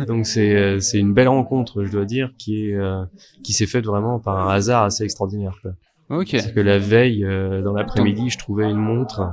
[0.05, 3.03] donc c'est euh, c'est une belle rencontre, je dois dire, qui est euh,
[3.43, 5.57] qui s'est faite vraiment par un hasard assez extraordinaire.
[5.61, 5.71] Quoi.
[6.09, 6.29] Ok.
[6.31, 9.29] C'est que la veille, euh, dans l'après-midi, je trouvais une montre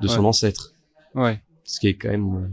[0.00, 0.26] de son Ouais.
[0.28, 0.72] ancêtre,
[1.14, 1.40] Ouais.
[1.64, 2.50] ce qui est quand même,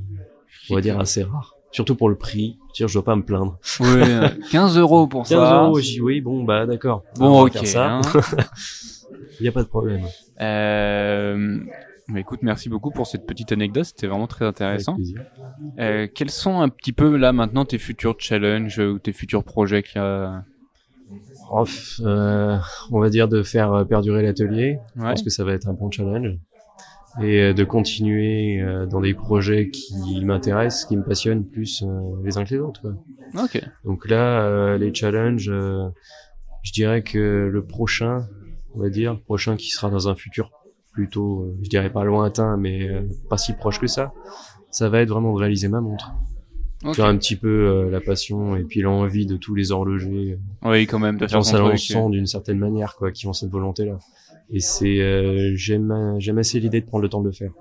[0.69, 1.56] on va dire, assez rare.
[1.71, 2.57] Surtout pour le prix.
[2.69, 3.57] Je dire, je dois pas me plaindre.
[3.81, 5.63] Euh, 15 euros pour 15 ça.
[5.63, 7.03] euros, j'ai dit oui, bon, bah d'accord.
[7.17, 7.53] Bon, On va ok.
[7.53, 7.91] faire ça.
[7.97, 8.01] hein.
[9.39, 10.01] Il y a pas de problème.
[10.39, 11.60] Euh,
[12.10, 13.86] bah, écoute, merci beaucoup pour cette petite anecdote.
[13.86, 14.95] C'était vraiment très Avec intéressant.
[14.95, 15.21] plaisir.
[15.79, 19.84] Euh, quels sont un petit peu là maintenant tes futurs challenges ou tes futurs projets
[19.84, 20.43] qu'il y a?
[21.49, 22.57] Off, euh,
[22.91, 24.77] on va dire de faire euh, perdurer l'atelier.
[24.95, 25.10] Je Ouais.
[25.10, 26.38] pense que ça va être un bon challenge.
[27.19, 31.88] Et euh, de continuer euh, dans des projets qui m'intéressent, qui me passionnent plus euh,
[32.24, 32.82] les uns que les autres.
[32.82, 32.93] Quoi.
[33.43, 33.62] Ok.
[33.84, 35.89] Donc là, euh, les challenges, euh,
[36.63, 38.28] je dirais que le prochain,
[38.76, 40.52] on va dire, prochain qui sera dans un futur
[40.93, 44.13] plutôt, euh, je dirais pas lointain, mais euh, pas si proche que ça,
[44.69, 46.13] ça va être vraiment de réaliser ma montre.
[46.84, 46.95] Ok.
[46.95, 50.88] Faire un petit peu euh, la passion et puis l'envie de tous les horlogers Oui,
[50.88, 51.60] quand même, de qui ont ça
[52.10, 54.00] d'une certaine manière, quoi, qui ont cette volonté-là.
[54.53, 57.51] Et c'est, euh, j'aime, j'aime assez l'idée de prendre le temps de le faire.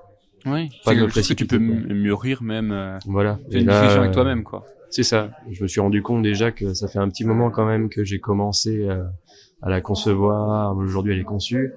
[0.46, 0.68] Oui.
[0.84, 2.72] Pas C'est de me quelque chose que tu peux précipiter, m- mûrir même.
[2.72, 3.38] euh, Voilà.
[3.50, 4.64] Une là, discussion avec euh, toi-même, quoi.
[4.90, 5.30] C'est ça.
[5.50, 8.02] Je me suis rendu compte déjà que ça fait un petit moment quand même que
[8.04, 9.12] j'ai commencé à,
[9.62, 10.76] à la concevoir.
[10.76, 11.72] Aujourd'hui, elle est conçue.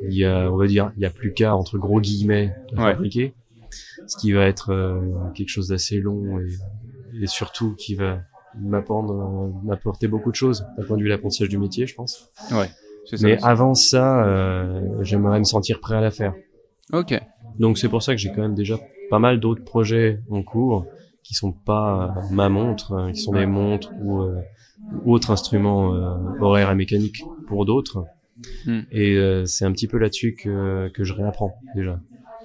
[0.00, 2.82] Il y a, on va dire, il y a plus qu'à entre gros guillemets la
[2.84, 2.92] Ouais.
[2.94, 3.34] fabriquer,
[4.08, 5.00] ce qui va être euh,
[5.34, 8.20] quelque chose d'assez long et, et surtout qui va
[8.58, 11.94] m'apprendre, euh, m'apporter beaucoup de choses d'un point de vue de l'apprentissage du métier, je
[11.94, 12.30] pense.
[12.48, 12.54] C'est
[13.16, 13.26] ça.
[13.26, 16.34] Mais avant ça, euh, j'aimerais me sentir prêt à la faire.
[16.92, 17.18] Ok.
[17.58, 18.78] Donc c'est pour ça que j'ai quand même déjà
[19.10, 20.86] pas mal d'autres projets en cours
[21.22, 24.40] qui sont pas euh, ma montre, euh, qui sont des montres ou euh,
[25.04, 28.06] autres instruments euh, horaires et mécaniques pour d'autres.
[28.64, 28.80] Hmm.
[28.92, 29.16] Et
[29.46, 31.98] c'est un petit peu là-dessus que, que je réapprends déjà.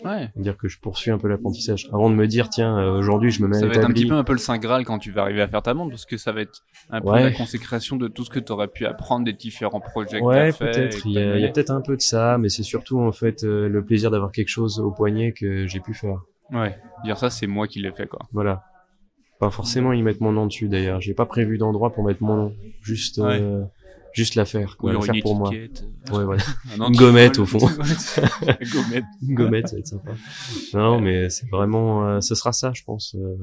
[0.03, 0.29] Ouais.
[0.33, 1.87] C'est-à-dire que je poursuis un peu l'apprentissage.
[1.93, 3.91] Avant de me dire, tiens, euh, aujourd'hui je me mets Ça à va être un
[3.91, 5.91] petit peu un peu le saint graal quand tu vas arriver à faire ta montre
[5.91, 7.23] parce que ça va être un peu Ouais.
[7.23, 10.51] la consécration de tout ce que tu aurais pu apprendre des différents projets que Ouais,
[10.51, 10.65] fait.
[10.65, 11.03] et peut-être.
[11.03, 13.67] que Il y a, peut-être un peu de ça, mais c'est surtout en fait euh,
[13.69, 16.17] le plaisir d'avoir quelque chose au poignet que j'ai pu faire.
[16.51, 16.77] Ouais.
[17.05, 18.19] Dire ça, c'est moi qui l'ai fait, quoi.
[18.33, 18.63] Voilà.
[19.39, 21.01] Pas forcément y mettre mon nom dessus d'ailleurs.
[21.01, 22.53] J'ai pas prévu d'endroit pour mettre mon nom.
[22.81, 23.41] Juste, Ouais.
[24.13, 24.91] Juste la faire, quoi.
[24.91, 25.49] La alors faire pour moi.
[25.49, 26.41] Ouais, voilà.
[26.79, 27.59] Un Une gommette, au fond.
[27.67, 29.03] Une gommette.
[29.27, 30.11] Une gommette, ça va être sympa.
[30.73, 33.15] Non, mais c'est vraiment, euh, ce sera ça, je pense.
[33.15, 33.35] euh,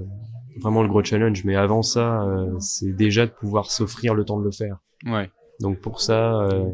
[0.61, 1.45] vraiment le gros challenge.
[1.45, 4.79] Mais avant ça, euh, c'est déjà de pouvoir s'offrir le temps de le faire.
[5.07, 5.31] Ouais.
[5.61, 6.65] Donc pour ça, euh,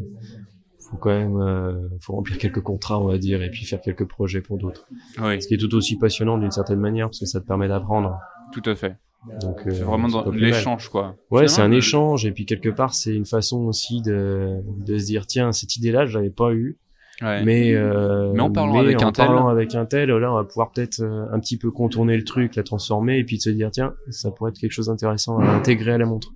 [0.79, 4.07] faut quand même, euh, faut remplir quelques contrats, on va dire, et puis faire quelques
[4.07, 4.87] projets pour d'autres.
[5.21, 7.69] Oui, Ce qui est tout aussi passionnant d'une certaine manière, parce que ça te permet
[7.69, 8.17] d'apprendre.
[8.53, 8.97] tout à fait.
[9.41, 11.17] Donc euh, C'est vraiment c'est dans l'échange, quoi.
[11.31, 15.07] Ouais, c'est un échange et puis quelque part c'est une façon aussi de de se
[15.07, 16.79] dire tiens cette idée-là je l'avais pas eue
[17.23, 17.43] Ouais.
[17.45, 19.25] mais euh, Mais en parlant avec en un tel.
[19.27, 22.25] parlant avec un tel là on va pouvoir peut-être euh, un petit peu contourner le
[22.25, 25.39] truc la transformer et puis de se dire tiens ça pourrait être quelque chose d'intéressant
[25.39, 26.35] à intégrer à la montre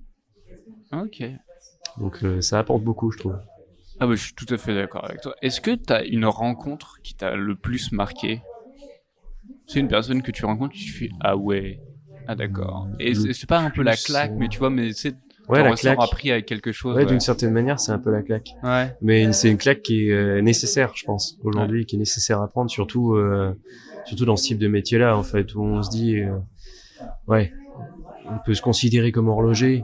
[0.91, 1.23] Ok.
[1.99, 3.37] donc euh, ça apporte beaucoup je trouve
[3.99, 5.35] Ah bah, je suis tout à fait d'accord avec toi.
[5.43, 8.41] Est-ce que t'as une rencontre qui t'a le plus marqué?
[9.67, 11.79] C'est une personne que tu rencontres, tu fais ah ouais,
[12.27, 12.87] ah d'accord.
[12.99, 15.15] Et c'est pas un peu la claque, mais tu vois, mais c'est
[15.49, 16.95] ouais la claque appris avec quelque chose.
[16.95, 18.95] ouais, Ouais, d'une certaine manière c'est un peu la claque ouais.
[19.01, 22.47] mais c'est une claque qui est euh, nécessaire je pense aujourd'hui qui est nécessaire à
[22.47, 23.51] prendre surtout euh,
[24.05, 26.37] surtout dans ce type de métier là en fait où on se dit euh,
[27.27, 27.51] ouais
[28.29, 29.83] on peut se considérer comme horloger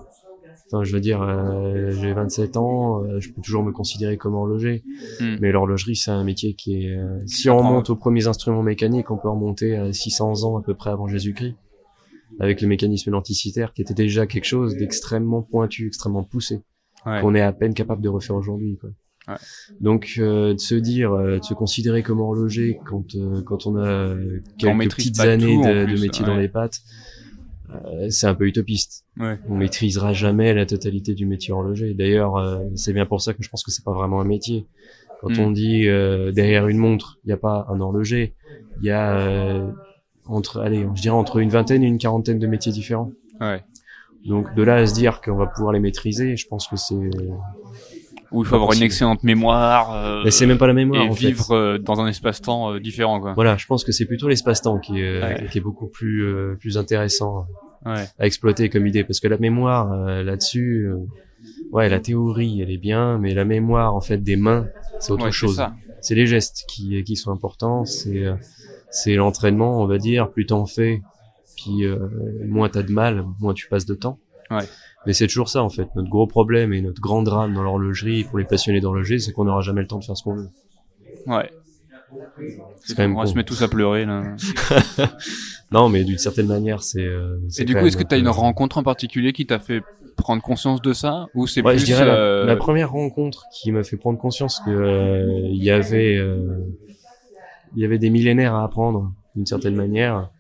[0.68, 4.36] enfin je veux dire euh, j'ai 27 ans euh, je peux toujours me considérer comme
[4.36, 4.84] horloger
[5.20, 5.38] Hmm.
[5.42, 9.10] mais l'horlogerie c'est un métier qui est euh, si on remonte aux premiers instruments mécaniques
[9.10, 11.56] on peut remonter à 600 ans à peu près avant Jésus-Christ
[12.40, 16.62] avec le mécanisme lenticitaire qui était déjà quelque chose d'extrêmement pointu extrêmement poussé
[17.06, 17.22] Ouais.
[17.22, 18.78] qu'on est à peine capable de refaire aujourd'hui.
[18.82, 18.90] Quoi.
[19.30, 19.36] Ouais.
[19.80, 23.78] Donc euh, de se dire, euh, de se considérer comme horloger quand euh, quand on
[23.78, 24.14] a
[24.58, 26.80] quelques maîtrise petites années de, métier dans les pattes,
[27.70, 29.06] euh, c'est un peu utopiste.
[29.18, 29.38] Ouais.
[29.48, 31.94] On maîtrisera jamais la totalité du métier horloger.
[31.94, 34.68] D'ailleurs, euh, c'est bien pour ça que je pense que c'est pas vraiment un métier.
[35.22, 35.40] Quand Mm.
[35.40, 38.36] on dit euh, derrière une montre, il n'y a pas un horloger,
[38.82, 39.72] il y a euh,
[40.30, 43.12] entre, allez, je dirais entre une vingtaine et une quarantaine de métiers différents.
[43.42, 43.64] Ouais.
[44.26, 46.96] Donc de là à se dire qu'on va pouvoir les maîtriser, je pense que c'est
[48.32, 49.94] Où il faut avoir une excellente mémoire.
[49.96, 51.28] euh, Mais c'est même pas la mémoire et en fait.
[51.28, 53.34] vivre euh, dans un espace-temps euh, différent, quoi.
[53.34, 55.48] Voilà, je pense que c'est plutôt l'espace-temps qui est, Ouais.
[55.50, 57.46] qui est beaucoup plus euh, plus intéressant
[57.86, 58.04] Ouais.
[58.20, 60.98] à exploiter comme idée parce que la mémoire euh, là-dessus euh,
[61.72, 64.66] ouais, la théorie elle est bien mais la mémoire en fait des mains,
[65.00, 65.64] c'est autre Ouais, chose.
[66.02, 68.34] C'est les gestes qui qui sont importants, c'est euh,
[68.92, 71.02] c'est l'entraînement, on va dire, plus t'en fais
[71.56, 71.98] puis euh,
[72.46, 74.20] moins t'as de mal, moins tu passes de temps.
[74.52, 74.64] Ouais.
[75.08, 78.26] Mais c'est toujours ça en fait, notre gros problème et notre grand drame dans l'horlogerie
[78.26, 80.50] pour les passionnés d'horloger, c'est qu'on n'aura jamais le temps de faire ce qu'on veut.
[81.26, 81.50] Ouais.
[82.80, 83.32] C'est quand même On va con.
[83.32, 84.24] se mettre tous à pleurer là.
[85.72, 87.04] Non, mais d'une certaine manière, c'est.
[87.04, 89.46] euh, c'est Et du coup, est-ce que tu as un une rencontre en particulier qui
[89.46, 89.82] t'a fait
[90.16, 91.26] prendre conscience de ça?
[91.36, 94.18] Ou c'est Ouais, plus je dirais la, euh, la première rencontre qui m'a fait prendre
[94.18, 96.60] conscience que euh, il y avait euh,
[97.76, 100.32] il y avait des millénaires à apprendre d'une certaine manière.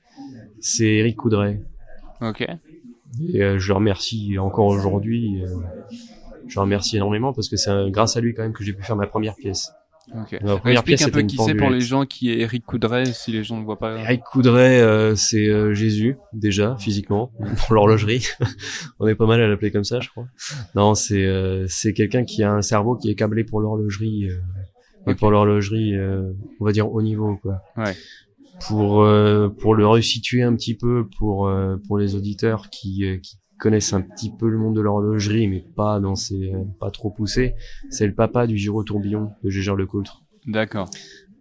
[0.60, 1.62] C'est Eric Coudray
[2.22, 2.42] OK.
[2.42, 5.44] et euh, je le remercie encore aujourd'hui.
[5.44, 5.48] euh,
[6.48, 8.84] je le remercie énormément parce que c'est grâce à lui quand même que j'ai pu
[8.84, 9.72] faire ma première pièce.
[10.16, 10.40] OK.
[10.42, 13.13] Ma première Explique pièce un peu qui c'est pour les gens qui est Eric Coudray
[13.13, 13.98] si les gens ne voient pas.
[13.98, 17.32] Eric Coudray, euh, c'est euh, Jésus déjà physiquement
[17.66, 18.26] pour l'horlogerie.
[19.00, 20.28] On est pas mal à l'appeler comme ça, je crois.
[20.76, 24.30] Non, c'est euh, c'est quelqu'un qui a un cerveau qui est câblé pour l'horlogerie,
[25.08, 25.20] euh, et Ok.
[25.20, 27.62] pour l'horlogerie, euh, on va dire haut niveau, quoi.
[27.78, 27.96] Ouais.
[28.67, 33.17] Pour euh, pour le resituer un petit peu pour euh, pour les auditeurs qui euh,
[33.17, 36.89] qui connaissent un petit peu le monde de l'horlogerie, mais pas dans ses euh, pas
[36.91, 37.54] trop poussé.
[37.89, 40.24] C'est le papa du gyro tourbillon de Gégère Lecoultre.
[40.48, 40.89] D'accord.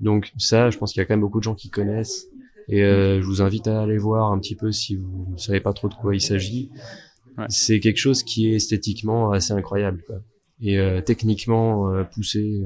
[0.00, 2.26] Donc ça, je pense qu'il y a quand même beaucoup de gens qui connaissent.
[2.68, 5.60] Et euh, je vous invite à aller voir un petit peu si vous ne savez
[5.60, 6.70] pas trop de quoi il s'agit.
[7.38, 7.44] Ouais.
[7.48, 10.02] C'est quelque chose qui est esthétiquement assez incroyable.
[10.06, 10.16] Quoi.
[10.60, 12.62] Et euh, techniquement euh, poussé.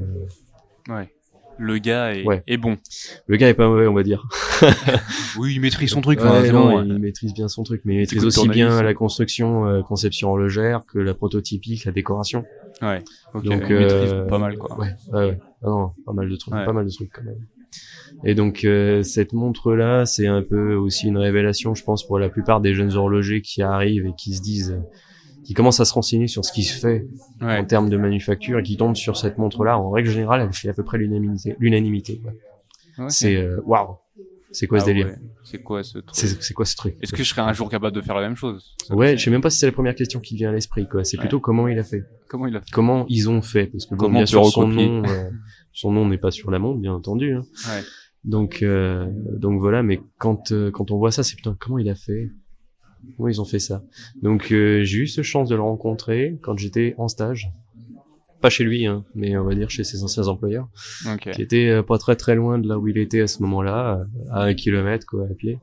[0.88, 0.94] Euh.
[0.94, 1.14] Ouais.
[1.58, 2.42] Le gars est, Ouais.
[2.46, 2.78] est bon.
[3.26, 4.26] Le gars est pas mauvais, on va dire.
[5.38, 6.20] Oui, il maîtrise son truc.
[6.20, 6.98] Ouais, non, il ouais.
[6.98, 10.98] maîtrise bien son truc, mais il maîtrise aussi bien la construction, euh, conception horlogère que
[10.98, 12.44] la prototypique, la décoration.
[12.82, 13.04] Ouais.
[13.34, 14.78] Donc, il maîtrise euh, pas mal quoi.
[14.78, 15.38] Ouais, ouais, ouais.
[15.62, 17.46] Ah non, pas mal de trucs, pas mal de trucs quand même.
[18.24, 22.18] Et donc euh, cette montre là, c'est un peu aussi une révélation, je pense, pour
[22.18, 24.82] la plupart des jeunes horlogers qui arrivent et qui se disent, euh,
[25.44, 27.06] qui commencent à se renseigner sur ce qui se fait
[27.40, 27.58] Ouais.
[27.58, 29.78] en termes de manufacture et qui tombent sur cette montre là.
[29.78, 31.56] En règle générale, elle fait à peu près l'unanimité.
[31.58, 32.18] L'unanimité.
[32.18, 32.32] quoi.
[32.98, 33.10] Ok.
[33.10, 33.96] C'est euh, waouh.
[34.52, 35.14] C'est quoi ce Ah délire ouais.
[35.44, 37.94] C'est quoi ce truc C'est quoi ce truc Est-ce que je serais un jour capable
[37.94, 38.74] de faire la même chose?
[38.90, 40.88] Ouais, je sais même pas si c'est la première question qui vient à l'esprit.
[40.88, 41.04] quoi.
[41.04, 41.20] C'est Ouais.
[41.22, 42.02] plutôt comment il a fait.
[42.28, 42.70] Comment il a fait?
[42.72, 43.66] Comment ils ont fait?
[43.66, 45.30] Parce que Comment bien sûr, son nom, euh,
[45.72, 47.32] son nom n'est pas sur la montre, bien entendu.
[47.34, 47.42] Hein.
[47.68, 47.82] Ouais.
[48.24, 49.06] Donc, euh,
[49.38, 49.84] donc voilà.
[49.84, 52.30] Mais quand euh, quand on voit ça, c'est putain comment il a fait?
[53.16, 53.82] Comment ils ont fait ça?
[54.22, 57.50] Donc euh, j'ai eu ce chance de le rencontrer quand j'étais en stage.
[58.40, 60.66] Pas chez lui, hein, mais on va dire chez ses anciens employeurs,
[61.12, 61.30] Ok.
[61.32, 63.98] qui étaient euh, pas très très loin de là où il était à ce moment-là,
[63.98, 65.58] euh, à un kilomètre quoi à pied.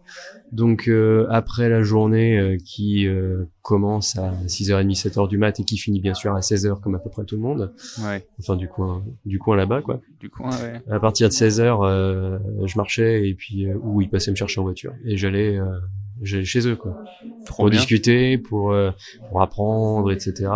[0.51, 5.63] Donc euh, après la journée euh, qui euh, commence à 6h30, 7h du mat et
[5.63, 7.73] qui finit bien sûr à 16h comme à peu près tout le monde,
[8.05, 8.23] Ouais.
[8.39, 9.99] enfin du coin du coin là-bas quoi.
[10.19, 10.79] Du coup, ouais.
[10.87, 14.59] À partir de 16h, euh, je marchais et puis euh, où ils passaient me chercher
[14.59, 15.81] en voiture et j'allais euh, j'allais
[16.23, 17.03] chez eux quoi
[17.45, 17.79] Trop pour bien.
[17.79, 18.91] discuter, pour euh,
[19.29, 20.49] pour apprendre, etc.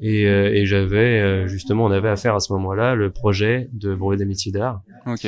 [0.00, 3.94] Et, euh, et j'avais euh, justement, on avait affaire à ce moment-là le projet de
[3.94, 4.82] brevet des métiers d'art.
[5.06, 5.26] Ok.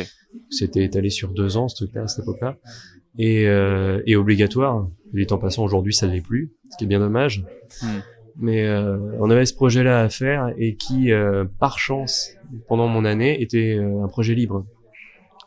[0.49, 2.57] C'était étalé sur deux ans ce truc-là à cette époque-là
[3.19, 4.89] et, euh, et obligatoire.
[5.13, 7.45] Les temps passant aujourd'hui, ça l'est plus, ce qui est bien dommage.
[7.83, 7.99] Hmm.
[8.37, 12.31] Mais euh, on avait ce projet-là à faire et qui, euh, par chance,
[12.69, 14.65] pendant mon année, était un projet libre.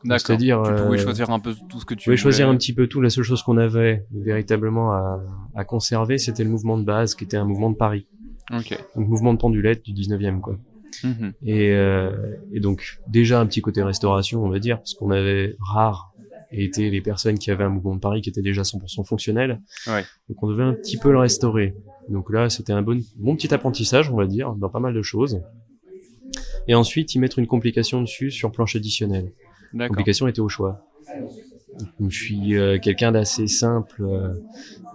[0.05, 2.73] C'est-à-dire, tu pouvais euh, choisir un peu tout ce que tu pouvais choisir un petit
[2.73, 3.01] peu tout.
[3.01, 5.21] La seule chose qu'on avait véritablement à,
[5.55, 8.07] à conserver, c'était le mouvement de base, qui était un mouvement de Paris.
[8.51, 8.77] Ok.
[8.95, 10.57] Donc mouvement de pendulette du 19e, quoi.
[11.03, 11.33] Mhm.
[11.43, 12.11] Et, euh,
[12.51, 16.13] et donc déjà un petit côté restauration, on va dire, parce qu'on avait rare
[16.61, 19.61] étaient les personnes qui avaient un mouvement de Paris qui était déjà 100% fonctionnel.
[19.87, 20.03] Ouais.
[20.29, 21.75] Donc on devait un petit peu le restaurer.
[22.09, 25.01] Donc là, c'était un bon, bon petit apprentissage, on va dire, dans pas mal de
[25.01, 25.41] choses.
[26.67, 29.31] Et ensuite, y mettre une complication dessus sur planche additionnelle.
[29.77, 30.79] Complication était au choix.
[31.99, 34.33] Donc, je suis euh, quelqu'un d'assez simple euh,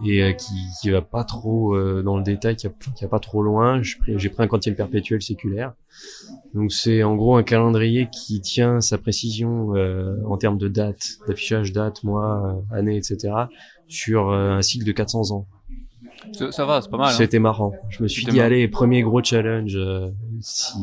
[0.04, 3.82] et euh, qui, qui va pas trop dans le détail, qui, va pas trop loin.
[3.82, 5.72] J'ai pris, un quantième perpétuel séculaire.
[6.54, 9.74] Donc c'est en gros un calendrier qui tient sa précision
[10.26, 13.34] en termes de date, d'affichage date, mois, année, etc.
[13.88, 15.46] sur un cycle de 400 ans.
[16.32, 17.08] Ça, ça va, c'est pas mal.
[17.08, 17.16] Hein.
[17.16, 17.72] C'était marrant.
[17.90, 18.46] Je me suis dit, marrant.
[18.46, 19.78] allez, premier gros challenge.
[20.40, 20.78] si,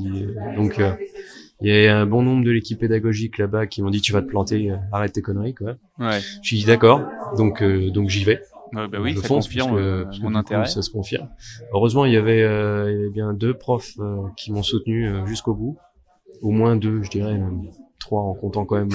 [0.55, 0.79] donc,
[1.61, 4.21] il y a un bon nombre de l'équipe pédagogique là-bas qui m'ont dit, tu vas
[4.21, 5.75] te planter, euh, arrête tes conneries, quoi.
[5.99, 6.19] Ouais.
[6.41, 7.01] Je suis dit, d'accord.
[7.37, 8.41] Donc, euh, donc j'y vais.
[8.73, 10.65] Ouais, bah oui, je ça fonce, confirme parce que- euh, parce que mon coup, intérêt.
[10.65, 11.29] ça se confirme.
[11.73, 15.09] Heureusement, il y avait, euh, il y avait bien deux profs euh, qui m'ont soutenu
[15.27, 15.77] jusqu'au bout.
[16.41, 18.89] Au moins deux, je dirais, même trois en comptant quand même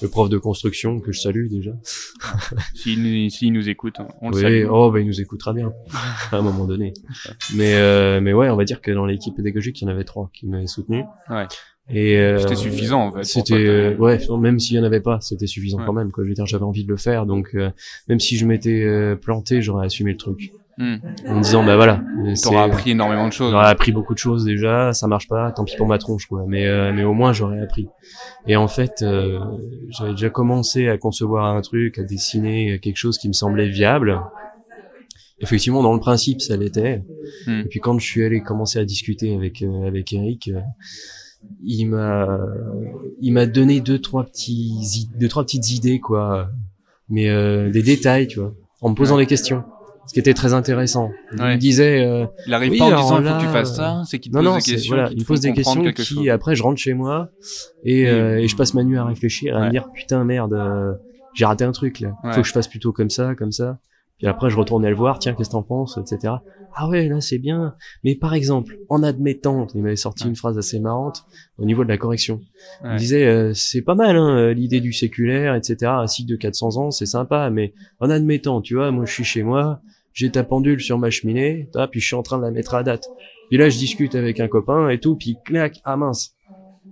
[0.00, 1.72] le, prof de construction que je salue déjà.
[2.74, 4.66] S'il nous, écoute, on le oui, salue.
[4.70, 5.72] oh, bah, il nous écoutera bien
[6.32, 6.94] à un moment donné.
[7.54, 10.04] Mais, euh, mais ouais, on va dire que dans l'équipe pédagogique, il y en avait
[10.04, 11.04] trois qui m'avaient soutenu.
[11.28, 11.46] Ouais.
[11.92, 13.24] Et euh, C'était suffisant, en fait.
[13.24, 15.84] C'était ouais, même s'il y en avait pas, c'était suffisant Ouais.
[15.86, 16.10] quand même.
[16.12, 16.24] Quoi.
[16.24, 17.70] Je veux dire, j'avais envie de le faire, donc euh,
[18.08, 20.96] même si je m'étais euh, planté, j'aurais assumé le truc Hmm.
[21.26, 22.00] en me disant bah voilà.
[22.24, 23.50] euh, T'auras appris énormément de choses.
[23.50, 26.44] J'aurais appris beaucoup de choses déjà, ça marche pas, tant pis pour ma tronche quoi.
[26.48, 27.86] Mais euh, mais au moins j'aurais appris.
[28.46, 29.38] Et en fait, euh,
[29.90, 34.22] j'avais déjà commencé à concevoir un truc, à dessiner quelque chose qui me semblait viable.
[35.42, 37.02] Effectivement, dans le principe, ça l'était.
[37.46, 37.60] Hmm.
[37.60, 40.60] Et puis quand je suis allé commencer à discuter avec euh, avec Eric, euh,
[41.62, 42.38] il m'a,
[43.20, 46.48] il m'a donné deux trois petits, deux trois petites idées quoi,
[47.08, 49.62] mais euh, des détails, tu vois, en me posant des questions,
[50.06, 51.10] ce qui était très intéressant.
[51.34, 51.54] Il Ouais.
[51.54, 53.74] me disait, euh, Il arrive Oui, pas en disant il faut là, que tu fasses
[53.76, 54.94] ça, c'est qu'il te non pose non, des questions.
[54.94, 56.28] voilà, qui il me pose des questions qui chose.
[56.28, 57.28] après je rentre chez moi
[57.84, 58.08] et, Oui.
[58.08, 59.66] euh, et je passe ma nuit à réfléchir, à Ouais.
[59.66, 60.92] me dire putain merde, euh,
[61.34, 63.78] j'ai raté un truc là, faut que je fasse plutôt comme ça, comme ça.
[64.18, 66.34] Puis après je retournais le voir, tiens qu'est-ce que t'en penses, etc.
[66.74, 70.30] Ah ouais là c'est bien, mais par exemple en admettant, il m'avait sorti Ouais.
[70.30, 71.24] une phrase assez marrante
[71.58, 72.40] au niveau de la correction.
[72.82, 72.96] Il Ouais.
[72.96, 76.00] disait euh, c'est pas mal hein, euh, l'idée du séculaire, etc.
[76.00, 79.24] Un cycle de 400 ans c'est sympa, mais en admettant, tu vois, moi je suis
[79.24, 79.80] chez moi,
[80.12, 82.74] j'ai ta pendule sur ma cheminée, ah, puis je suis en train de la mettre
[82.74, 83.10] à date.
[83.48, 86.34] Puis là je discute avec un copain et tout, puis clac, ah mince.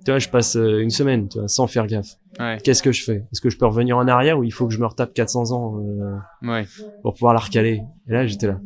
[0.05, 2.17] Tu vois, je passe euh, une semaine, tu vois, sans faire gaffe.
[2.39, 2.59] Ouais.
[2.63, 3.25] Qu'est-ce que je fais?
[3.33, 5.51] Est-ce que je peux revenir en arrière ou il faut que je me retape 400
[5.53, 6.17] ans euh,
[6.49, 6.67] Ouais.
[7.03, 7.83] pour pouvoir la recaler?
[8.09, 8.61] Et là j'étais là.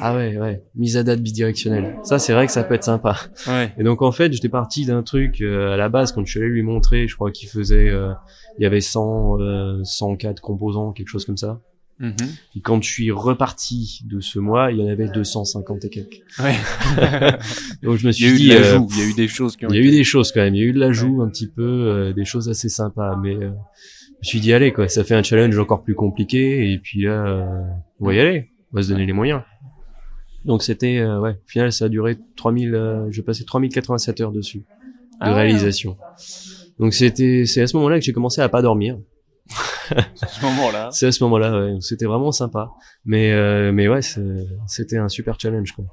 [0.00, 1.96] Ah ouais, ouais, mise à date bidirectionnelle.
[2.04, 3.16] Ça c'est vrai que ça peut être sympa.
[3.48, 3.72] Ouais.
[3.78, 6.40] Et donc en fait, j'étais parti d'un truc euh, à la base quand je suis
[6.40, 8.12] allé lui montrer, je crois qu'il faisait euh,
[8.58, 11.60] il y avait 100 euh, 104 composants, quelque chose comme ça.
[11.98, 12.14] Mhm.
[12.56, 16.22] Et quand je suis reparti de ce mois, il y en avait 250 et quelques.
[16.38, 16.54] Ouais.
[17.82, 19.14] Donc je me Il y suis a eu dit de euh, il y a eu
[19.14, 20.64] des choses qui ont il y a été- eu des choses quand même, il y
[20.64, 24.18] a eu de l'ajout un petit peu euh, des choses assez sympas mais euh, je
[24.18, 27.26] me suis dit allez quoi, ça fait un challenge encore plus compliqué et puis là
[27.26, 27.46] euh,
[27.98, 29.42] on va y aller, on va se donner les moyens.
[30.44, 34.32] Donc c'était euh, ouais, au final ça a duré 3000 euh, je passais 3087 heures
[34.32, 34.64] dessus de
[35.20, 35.36] Ah ouais.
[35.42, 35.96] réalisation.
[36.78, 38.98] Donc c'était c'est à ce moment-là que j'ai commencé à pas dormir.
[39.90, 40.88] à ce moment-là.
[40.92, 41.76] C'est à ce moment-là, ouais.
[41.80, 42.70] C'était vraiment sympa.
[43.04, 45.84] Mais euh, mais ouais, c'est- c'était un super challenge quoi.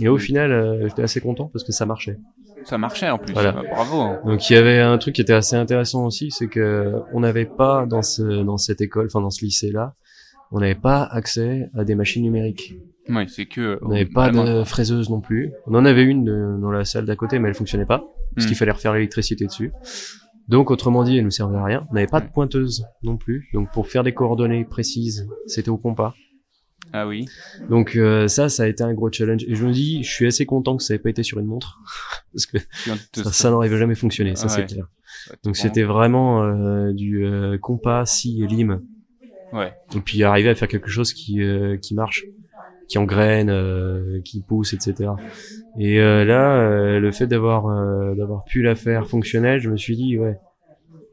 [0.00, 0.20] Et au Oui.
[0.20, 2.18] final, euh, j'étais assez content parce que ça marchait.
[2.64, 3.32] Ça marchait en plus.
[3.32, 3.52] Voilà.
[3.52, 4.00] Bah, Bravo.
[4.00, 4.20] hein.
[4.26, 7.46] Donc il y avait un truc qui était assez intéressant aussi, c'est que on n'avait
[7.46, 9.94] pas dans ce dans cette école, enfin dans ce lycée-là,
[10.52, 12.74] on n'avait pas accès à des machines numériques.
[13.08, 13.78] Ouais, c'est que.
[13.82, 15.50] On n'avait pas de fraiseuse non plus.
[15.66, 18.44] On en avait une de- dans la salle d'à côté, mais elle fonctionnait pas parce
[18.44, 18.48] Hmm.
[18.48, 19.72] qu'il fallait refaire l'électricité dessus.
[20.48, 21.86] Donc autrement dit, elle nous servait à rien.
[21.90, 23.48] On n'avait pas de pointeuse non plus.
[23.52, 26.14] Donc pour faire des coordonnées précises, c'était au compas.
[26.92, 27.26] Ah oui.
[27.68, 29.44] Donc euh, ça, ça a été un gros challenge.
[29.46, 31.46] Et je me dis, je suis assez content que ça ait pas été sur une
[31.46, 31.80] montre
[32.32, 32.56] parce que
[33.12, 34.66] ça, ça n'aurait jamais fonctionné, ça Ah c'est ouais.
[34.66, 34.86] clair.
[35.44, 38.80] Donc c'était vraiment euh, du euh, compas, scie et lime.
[39.52, 39.72] Ouais.
[39.94, 42.24] Et puis arriver à faire quelque chose qui euh, qui marche,
[42.88, 45.10] qui engraine, euh, qui pousse, etc.
[45.78, 49.76] Et euh, là, euh, le fait d'avoir euh, d'avoir pu la faire fonctionnelle, je me
[49.76, 50.38] suis dit ouais,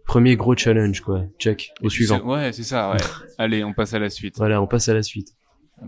[0.05, 1.23] premier gros challenge quoi.
[1.38, 2.21] Check au suivant.
[2.25, 2.97] Ouais, c'est ça, ouais.
[3.38, 4.35] Allez, on passe à la suite.
[4.38, 5.35] Voilà, on passe à la suite.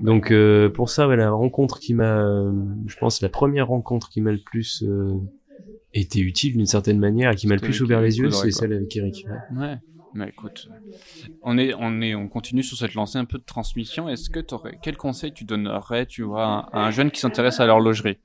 [0.02, 2.52] Donc euh, pour ça, ouais, la rencontre qui m'a, euh,
[2.88, 5.14] je pense, la première rencontre qui m'a le plus euh,
[5.94, 8.74] été utile d'une certaine manière et qui m'a le plus ouvert les yeux, c'est celle
[8.74, 9.26] avec Eric.
[9.56, 9.60] ouais.
[9.60, 9.76] Ouais.
[10.14, 10.70] Mais écoute,
[11.42, 14.10] on est, on est, on continue sur cette lancée un peu de transmission.
[14.10, 14.40] Est-ce que
[14.82, 18.18] quel conseil tu donnerais, tu vois, à un jeune qui s'intéresse à l'horlogerie?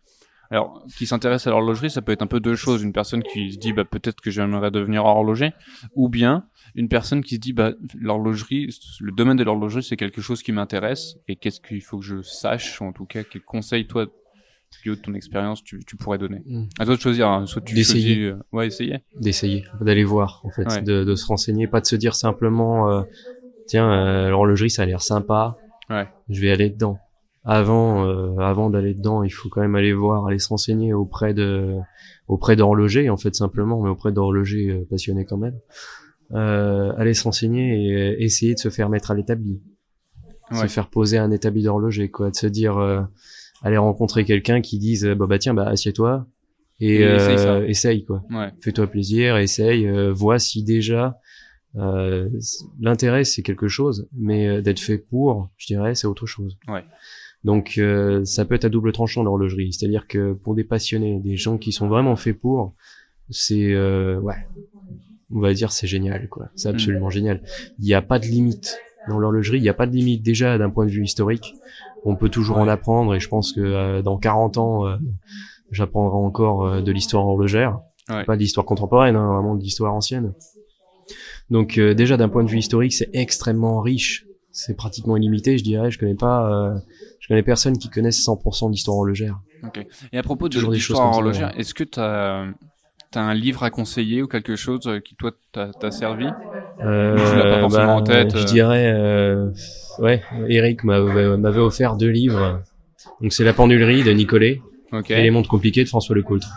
[0.51, 2.83] Alors, qui s'intéresse à l'horlogerie, ça peut être un peu deux choses.
[2.83, 5.53] Une personne qui se dit, bah, peut-être que j'aimerais devenir horloger,
[5.95, 8.69] ou bien une personne qui se dit, bah, l'horlogerie,
[9.01, 12.21] le domaine de l'horlogerie, c'est quelque chose qui m'intéresse, et qu'est-ce qu'il faut que je
[12.21, 14.07] sache, en tout cas, quel conseil, toi,
[14.91, 16.65] haut de ton expérience, tu, tu pourrais donner Mm.
[16.79, 17.47] À toi de choisir, hein.
[17.47, 18.15] soit tu D'essayer.
[18.15, 18.99] choisis, euh, ouais, essayer.
[19.21, 20.83] D'essayer, d'aller voir en fait, Ouais.
[20.83, 23.03] de, de se renseigner, pas de se dire simplement, euh,
[23.67, 25.57] tiens, euh, l'horlogerie ça a l'air sympa,
[25.91, 26.09] Ouais.
[26.29, 26.99] je vais aller dedans.
[27.45, 28.09] Avant,
[28.39, 31.75] avant d'aller dedans, il faut quand même aller voir, aller se renseigner auprès de,
[32.29, 35.59] auprès d'horlogers en fait simplement, mais auprès d'horlogers passionnés quand même.
[36.35, 39.61] Aller se renseigner et essayer de se faire mettre à l'établi,
[40.53, 43.03] se faire poser un établi d'horloger, quoi, de se dire, euh,
[43.63, 46.27] aller rencontrer quelqu'un qui dise, bah, bah tiens, bah assieds-toi
[46.81, 47.55] et, Et essaye ça.
[47.55, 48.51] euh, essaye quoi Ouais.
[48.61, 51.19] fais-toi plaisir, essaye, euh, vois si déjà
[51.77, 52.29] euh,
[52.81, 56.59] l'intérêt c'est quelque chose, mais euh, d'être fait pour, je dirais, c'est autre chose.
[56.69, 56.85] Ouais.
[57.45, 61.37] Donc euh, ça peut être à double tranchant l'horlogerie, c'est-à-dire que pour des passionnés, des
[61.37, 62.75] gens qui sont vraiment faits pour,
[63.31, 64.35] c'est euh, ouais,
[65.35, 66.73] on va dire c'est génial quoi, c'est Mm.
[66.75, 67.43] absolument génial.
[67.79, 70.59] Il n'y a pas de limite dans l'horlogerie, il n'y a pas de limite déjà
[70.59, 71.55] d'un point de vue historique.
[72.05, 74.97] On peut toujours en apprendre et je pense que euh, dans 40 ans, euh,
[75.71, 77.79] j'apprendrai encore euh, de l'histoire horlogère
[78.11, 78.25] Ouais.
[78.25, 80.33] pas de l'histoire contemporaine, hein, vraiment de l'histoire ancienne.
[81.51, 84.27] Donc euh, déjà d'un point de vue historique, c'est extrêmement riche.
[84.51, 85.91] C'est pratiquement illimité, je dirais.
[85.91, 86.79] Je connais pas, euh,
[87.21, 89.41] je connais personne qui connaisse 100% d'histoire horlogère.
[89.65, 89.87] Ok.
[90.13, 92.47] Et à propos de l'histoire horlogère, est-ce que t'as as
[93.21, 96.27] un livre à conseiller ou quelque chose euh, qui toi t'a servi?
[96.85, 98.45] Euh, Tu l'as pas forcément en tête, Je euh.
[98.45, 99.51] dirais, euh,
[99.99, 102.63] ouais, Eric m'avait m'avait offert deux livres.
[103.21, 104.61] Donc c'est La pendulerie de Nicolet
[105.09, 106.49] et Les montres compliquées de François Lecoultre.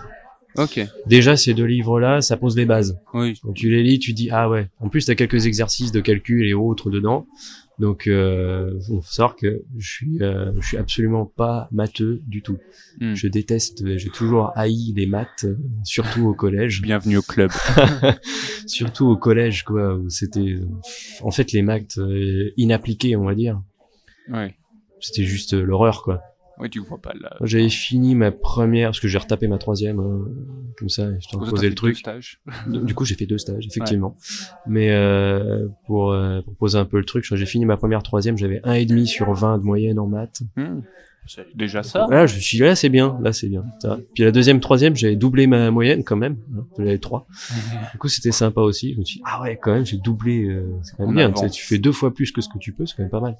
[0.57, 0.79] Ok.
[1.05, 2.97] Déjà ces deux livres-là, ça pose les bases.
[3.13, 3.39] Oui.
[3.43, 4.69] Quand tu les lis, tu dis ah ouais.
[4.79, 7.27] En plus, t'as quelques exercices de calcul et autres dedans.
[7.77, 12.57] Donc, euh, faut savoir que je suis, euh, je suis absolument pas matheux du tout.
[13.01, 13.15] Hmm.
[13.15, 16.81] Je déteste, j'ai toujours haï les maths, euh, surtout au collège.
[16.81, 17.51] Bienvenue au club.
[18.65, 20.55] surtout au collège, quoi, où c'était,
[21.21, 23.61] en fait, les maths euh, inappliquées, on va dire.
[24.29, 24.55] Ouais.
[25.01, 26.21] C'était juste euh, l'horreur, quoi.
[26.57, 27.35] Ouais, tu vois pas là.
[27.41, 30.25] J'avais fini ma première, parce que j'ai retapé ma troisième, hein,
[30.77, 32.01] comme ça, histoire de poser le truc.
[32.67, 34.15] Du coup, j'ai fait deux stages, effectivement.
[34.65, 38.37] Mais euh, pour, euh, pour poser un peu le truc, j'ai fini ma première troisième,
[38.37, 40.41] j'avais un et demi sur 20 de moyenne en maths.
[40.55, 40.81] Hmm.
[41.27, 42.07] C'est déjà ça.
[42.09, 43.63] Là, je suis là, c'est bien, là, c'est bien.
[43.81, 43.97] Ça.
[44.13, 46.37] Puis la deuxième, troisième, j'avais doublé ma moyenne quand même.
[46.55, 47.27] hein, J'avais trois.
[47.91, 48.93] Du coup, c'était sympa aussi.
[48.93, 50.43] Je me suis dit, ah ouais, quand même, j'ai doublé.
[50.45, 51.29] euh, c'est quand même bien.
[51.31, 51.55] Tu, sais, avance.
[51.55, 53.37] tu fais deux fois plus que ce que tu peux, c'est quand même pas mal.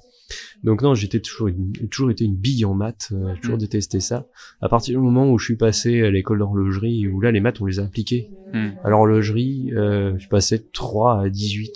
[0.64, 3.10] Donc non, j'étais toujours, une- j'ai toujours été une bille en maths.
[3.12, 3.60] euh, j'ai toujours Mm.
[3.60, 4.26] détesté ça.
[4.60, 7.60] À partir du moment où je suis passé à l'école d'horlogerie, où là, les maths,
[7.60, 8.30] on les a appliquées.
[8.52, 8.70] Hmm.
[8.84, 11.70] À l'horlogerie, euh, je passais de 3 à 18,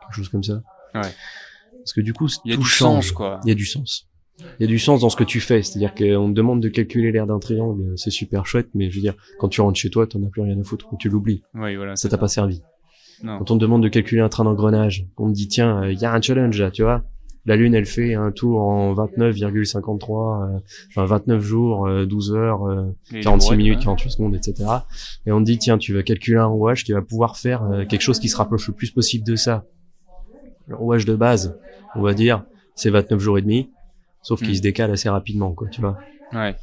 [0.00, 0.62] quelque chose comme ça.
[0.94, 1.00] Ouais.
[1.02, 3.04] Parce que du coup, Il y a tout du change.
[3.06, 3.40] sens, quoi.
[3.44, 4.08] Il y a du sens.
[4.40, 5.62] Il y a du sens dans ce que tu fais.
[5.62, 9.00] C'est-à-dire qu'on te demande de calculer l'air d'un triangle, c'est super chouette, mais je veux
[9.00, 11.42] dire, quand tu rentres chez toi, t'en as plus rien à foutre, ou tu l'oublies.
[11.54, 11.96] Oui, voilà.
[11.96, 12.62] Ça t'a pas servi.
[13.22, 13.38] Non.
[13.38, 16.04] Quand on te demande de calculer un train d'engrenage, on te dit, tiens, il y
[16.04, 17.04] a un challenge là, tu vois.
[17.46, 20.58] La Lune, elle fait un tour en 29,53, euh,
[20.88, 23.84] enfin 29 jours, euh, 12 heures, euh, Et 46 ouais, minutes, ouais.
[23.84, 24.64] 48 secondes, etc.
[25.26, 27.84] Et on te dit, tiens, tu vas calculer un rouage qui va pouvoir faire euh,
[27.84, 29.66] quelque chose qui se rapproche le plus possible de ça.
[30.66, 31.58] Le rouage de base,
[31.94, 33.70] on va dire, c'est 29 jours et demi,
[34.24, 34.54] sauf qu'il Mm.
[34.56, 35.96] se décale assez rapidement, quoi, tu vois.
[36.32, 36.56] Ouais.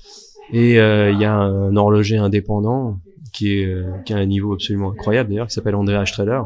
[0.52, 3.00] Et euh, il y a un horloger indépendant
[3.32, 6.42] qui est euh, qui a un niveau absolument incroyable d'ailleurs, qui s'appelle Andrea Strader.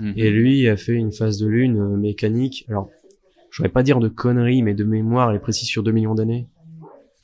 [0.00, 0.14] Mhm.
[0.16, 2.64] Et lui a fait une phase de lune euh, mécanique.
[2.70, 2.88] Alors,
[3.50, 6.14] je vais pas dire de conneries, mais de mémoire, elle est précise sur 2 millions
[6.14, 6.46] d'années.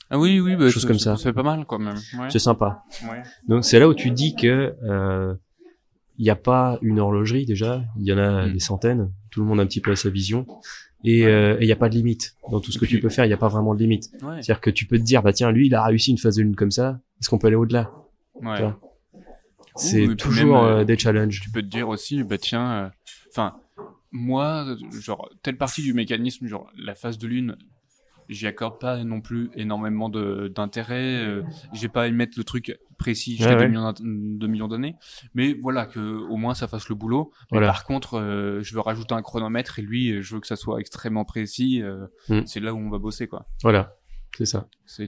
[0.09, 1.17] Ah oui, oui, bah, Chose comme ça.
[1.17, 1.95] C'est pas mal, quand même.
[2.19, 2.29] Ouais.
[2.29, 2.83] C'est sympa.
[3.09, 3.23] Ouais.
[3.47, 5.33] Donc c'est là où tu dis que euh,
[6.19, 8.53] il n'y a pas une horlogerie déjà, il y en a Mm.
[8.53, 10.45] des centaines, tout le monde a un petit peu à sa vision,
[11.03, 11.31] et Ouais.
[11.31, 13.25] euh, il n'y a pas de limite dans tout ce que puis- tu peux faire,
[13.25, 14.09] il n'y a pas vraiment de limite.
[14.21, 14.33] Ouais.
[14.41, 16.43] C'est-à-dire que tu peux te dire bah tiens lui il a réussi une phase de
[16.43, 17.91] lune comme ça, est-ce qu'on peut aller au-delà?
[18.41, 18.69] Ouais.
[19.75, 21.39] C'est toujours même, euh, euh, des challenges.
[21.41, 22.89] tu peux te dire aussi, bah tiens, euh,
[23.29, 23.57] enfin,
[24.11, 24.65] moi,
[24.99, 27.55] genre, telle partie du mécanisme, genre, la phase de lune,
[28.29, 31.23] j'y accorde pas non plus énormément de d'intérêt.
[31.25, 33.67] Euh, j'ai pas à mettre le truc précis jusqu'à 2 ouais.
[33.69, 34.95] millions, d'int- 2 millions d'années.
[35.35, 37.31] Mais voilà, que au moins ça fasse le boulot.
[37.51, 37.67] Mais Voilà.
[37.67, 40.79] par contre, euh, je veux rajouter un chronomètre et lui, je veux que ça soit
[40.79, 41.81] extrêmement précis.
[41.81, 42.41] euh, Mm.
[42.45, 43.45] C'est là où on va bosser, quoi.
[43.63, 43.95] Voilà,
[44.37, 44.67] c'est ça.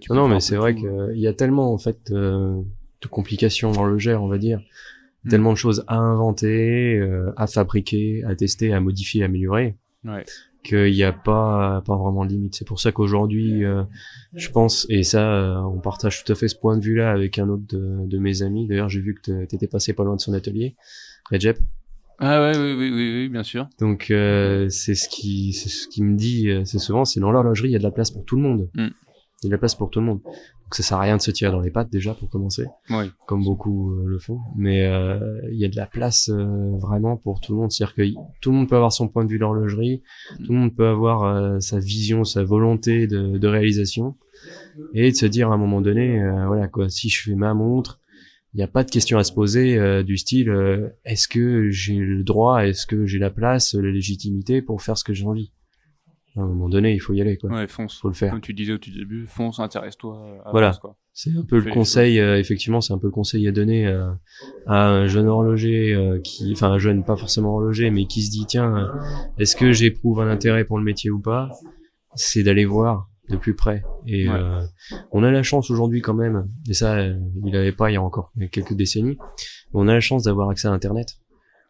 [0.09, 2.61] Non, mais c'est vrai qu'il y a tellement en fait euh,
[3.01, 4.61] de complications horlogères, on va dire,
[5.26, 5.30] Mm.
[5.30, 9.76] tellement de choses à inventer, euh, à fabriquer, à tester, à modifier, à améliorer.
[10.05, 10.24] Ouais.
[10.70, 12.55] Qu'il n'y a pas pas vraiment de limite.
[12.55, 13.84] C'est pour ça qu'aujourd'hui, euh,
[14.34, 17.39] je pense, et ça, euh, on partage tout à fait ce point de vue-là avec
[17.39, 18.67] un autre de, de mes amis.
[18.67, 20.76] D'ailleurs, j'ai vu que t'étais passé pas loin de son atelier,
[21.32, 21.57] Recep?
[22.20, 23.67] Ah ouais, oui, oui, oui, oui, bien sûr.
[23.80, 27.70] Donc euh, c'est ce qui c'est ce qui me dit, c'est souvent, c'est dans l'horlogerie,
[27.70, 28.70] il y a de la place pour tout le monde.
[28.76, 28.88] Mm.
[29.42, 30.20] Il y a de la place pour tout le monde.
[30.22, 33.06] Donc ça sert à rien de se tirer dans les pattes déjà pour commencer, Oui.
[33.26, 34.40] comme beaucoup euh, le font.
[34.56, 37.72] Mais euh, il y a de la place euh, vraiment pour tout le monde.
[37.72, 38.04] C'est-à-dire que
[38.42, 40.04] tout le monde peut avoir son point de vue d'horlogerie,
[40.46, 44.16] tout le monde peut avoir euh, sa vision, sa volonté de, de réalisation,
[44.94, 47.54] et de se dire à un moment donné, euh, voilà quoi, si je fais ma
[47.54, 48.00] montre,
[48.54, 51.70] il n'y a pas de question à se poser euh, du style euh, est-ce que
[51.70, 55.26] j'ai le droit, est-ce que j'ai la place, la légitimité pour faire ce que j'ai
[55.26, 55.52] envie?
[56.36, 58.00] À un moment donné, il faut y aller quoi, Ouais, fonce.
[58.00, 58.32] faut le faire.
[58.32, 60.16] Comme tu disais au tout début, fonce, intéresse-toi.
[60.42, 60.80] avance, Voilà.
[61.12, 64.10] C'est un peu le conseil, euh, effectivement, c'est un peu le conseil à donner euh,
[64.68, 68.32] à un jeune horloger euh, qui, enfin un jeune pas forcément horloger, mais qui se
[68.32, 68.88] dit tiens, euh,
[69.38, 71.50] est-ce que j'éprouve un intérêt pour le métier ou pas?
[72.16, 73.84] C'est d'aller voir de plus près.
[74.08, 74.36] Et Ouais.
[74.36, 74.60] euh,
[75.12, 77.98] on a la chance aujourd'hui quand même, et ça, euh, il avait pas il y
[77.98, 79.18] a encore quelques décennies,
[79.74, 81.18] on a la chance d'avoir accès à Internet.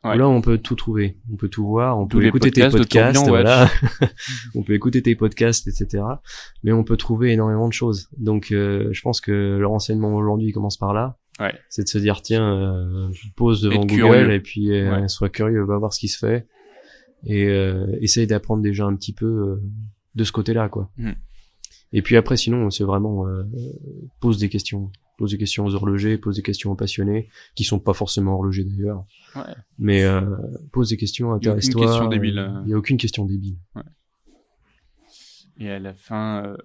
[0.04, 0.18] Ouais.
[0.18, 3.28] Là, on peut tout trouver, on peut tout voir, on Tous peut écouter tes podcasts
[3.28, 3.68] voilà.
[4.56, 6.04] on peut écouter tes podcasts, etc.
[6.64, 8.10] Mais on peut trouver énormément de choses.
[8.18, 11.18] Donc, euh, je pense que le renseignement aujourd'hui commence par là.
[11.42, 11.54] Ouais.
[11.68, 14.32] C'est de se dire, tiens, euh, pose devant Google curieux.
[14.32, 15.08] et puis euh, Ouais.
[15.10, 16.48] sois curieux, va voir ce qui se fait
[17.26, 19.62] et euh, essaye d'apprendre déjà un petit peu euh,
[20.16, 20.90] de ce côté-là, quoi.
[20.98, 21.16] Mhm.
[21.92, 23.44] Et puis après, sinon, c'est vraiment euh,
[24.20, 27.78] pose des questions, pose des questions aux horlogers, pose des questions aux passionnés qui sont
[27.78, 29.04] pas forcément horlogers d'ailleurs.
[29.36, 29.54] Ouais.
[29.78, 30.22] Mais euh,
[30.72, 31.86] pose des questions, Y a aucune intéresse-toi.
[31.86, 32.62] question débile, euh.
[32.66, 33.58] Il y a aucune question débile.
[35.60, 36.58] Et à la fin, euh,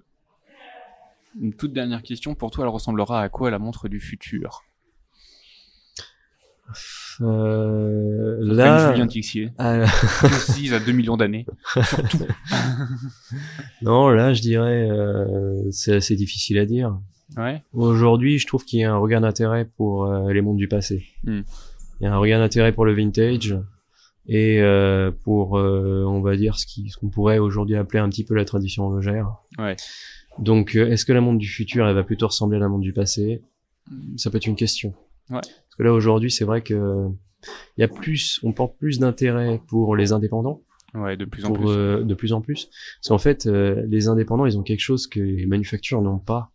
[1.41, 2.37] une toute dernière question.
[2.37, 4.63] Pour toi, elle ressemblera à quoi la montre du futur?
[7.21, 11.45] Euh, Là, Julien Tixier, à 2 millions d'années.
[11.73, 12.19] Surtout.
[13.83, 16.97] non, là, je dirais, euh, c'est assez difficile à dire.
[17.37, 17.63] Ouais.
[17.73, 21.07] Aujourd'hui, je trouve qu'il y a un regain d'intérêt pour euh, les mondes du passé.
[21.25, 21.43] Hmm.
[22.01, 23.57] Il y a un regain d'intérêt pour le vintage,
[24.27, 26.67] et euh, pour, euh, on va dire, ce
[26.99, 28.89] qu'on pourrait aujourd'hui appeler un petit peu la tradition.
[28.89, 29.77] Ouais.
[30.39, 32.93] Donc, est-ce que la montre du futur, elle va plutôt ressembler à la montre du
[32.93, 33.43] passé?
[34.17, 34.95] Ça peut être une question.
[35.31, 35.41] Ouais.
[35.41, 37.09] Parce que là, aujourd'hui, c'est vrai que
[37.77, 40.63] il y a plus, on porte plus d'intérêt pour les indépendants,
[40.95, 41.67] Ouais, de plus en plus.
[41.67, 42.71] de plus en plus.
[43.01, 46.54] Parce qu'en fait, les indépendants, ils ont quelque chose que les manufactures n'ont pas.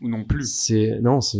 [0.00, 0.44] Ou non plus.
[0.52, 1.38] C'est non, c'est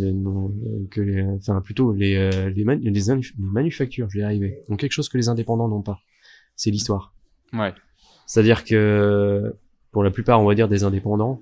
[0.89, 4.61] que les, enfin plutôt les euh, les, manu- les, les manufactures, je vais y arriver.
[4.69, 5.99] ont quelque chose que les indépendants n'ont pas.
[6.55, 7.13] C'est l'histoire.
[7.53, 7.73] Ouais.
[8.25, 9.55] C'est-à-dire que
[9.91, 11.41] pour la plupart, on va dire des indépendants,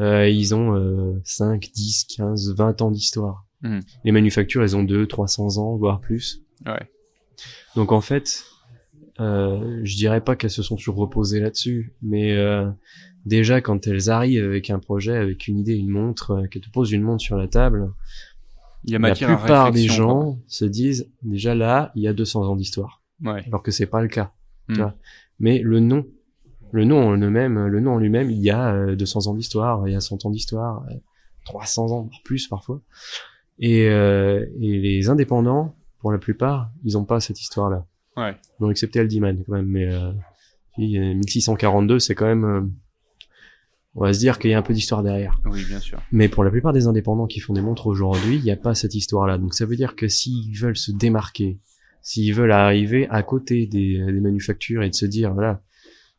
[0.00, 3.44] euh, ils ont euh, 5, 10, 15, 20 ans d'histoire.
[3.62, 3.80] Mhm.
[4.04, 6.42] Les manufactures, elles ont 2, 300 ans, voire plus.
[6.64, 6.88] Ouais.
[7.76, 8.44] Donc en fait,
[9.20, 12.68] euh, je dirais pas qu'elles se sont toujours reposées là-dessus, mais euh,
[13.26, 16.70] déjà quand elles arrivent avec un projet, avec une idée, une montre, euh, qu'elles te
[16.70, 17.92] posent une montre sur la table,
[18.84, 22.12] Il y a la à plupart des gens se disent déjà là, il y a
[22.12, 23.02] 200 ans d'histoire.
[23.22, 23.44] Ouais.
[23.48, 24.32] alors que c'est pas le cas.
[24.68, 24.78] tu Hmm.
[24.78, 24.94] vois.
[25.38, 26.06] Mais le nom,
[26.72, 29.86] le nom en lui-même, le nom en lui-même, il y a euh, 200 ans d'histoire,
[29.86, 30.94] il y a 100 ans d'histoire, euh,
[31.44, 32.80] 300 ans, voire plus parfois.
[33.58, 37.84] Et, euh, et les indépendants, pour la plupart, ils ont pas cette histoire-là.
[38.16, 38.34] Ouais.
[38.58, 40.12] Bon, excepté Aldiman quand même, mais euh,
[40.74, 42.62] puis, euh, 1642, c'est quand même, euh,
[43.94, 45.40] on va se dire qu'il y a un peu d'histoire derrière.
[45.46, 46.00] Oui, bien sûr.
[46.12, 48.74] Mais pour la plupart des indépendants qui font des montres aujourd'hui, il n'y a pas
[48.74, 49.38] cette histoire-là.
[49.38, 51.58] Donc ça veut dire que s'ils veulent se démarquer,
[52.02, 55.62] s'ils veulent arriver à côté des, des manufactures et de se dire, voilà,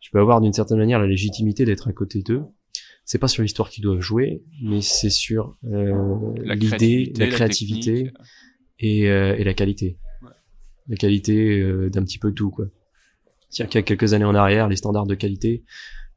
[0.01, 2.43] je peux avoir d'une certaine manière la légitimité d'être à côté d'eux,
[3.05, 8.11] c'est pas sur l'histoire qu'ils doivent jouer, mais c'est sur euh, l'idée, la créativité
[8.79, 9.97] et, euh, et la qualité.
[10.21, 10.29] Ouais.
[10.87, 12.65] La qualité euh, d'un petit peu tout, quoi.
[13.49, 15.63] C'est-à-dire qu'il y a quelques années en arrière, les standards de qualité,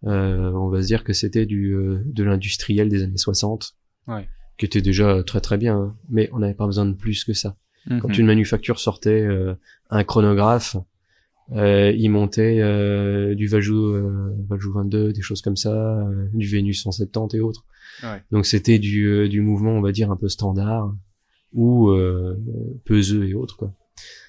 [0.06, 3.74] euh, on va se dire que c'était du euh, de l'industriel des années 60,
[4.06, 4.28] Ouais.
[4.58, 5.96] qui était déjà très très bien, hein.
[6.10, 7.56] mais on n'avait pas besoin de plus que ça.
[7.88, 8.20] Quand Mhm.
[8.20, 9.54] une manufacture sortait euh,
[9.90, 10.76] un chronographe,
[11.52, 16.02] euh, il montait euh, du Valjoux, euh, Valjoux 22, des choses comme ça,
[16.32, 17.64] du Vénus 170 et autres.
[18.02, 18.22] Ouais.
[18.30, 20.94] Donc c'était du, du mouvement, on va dire, un peu standard,
[21.52, 22.36] ou euh,
[22.86, 23.72] peseux et autres, quoi.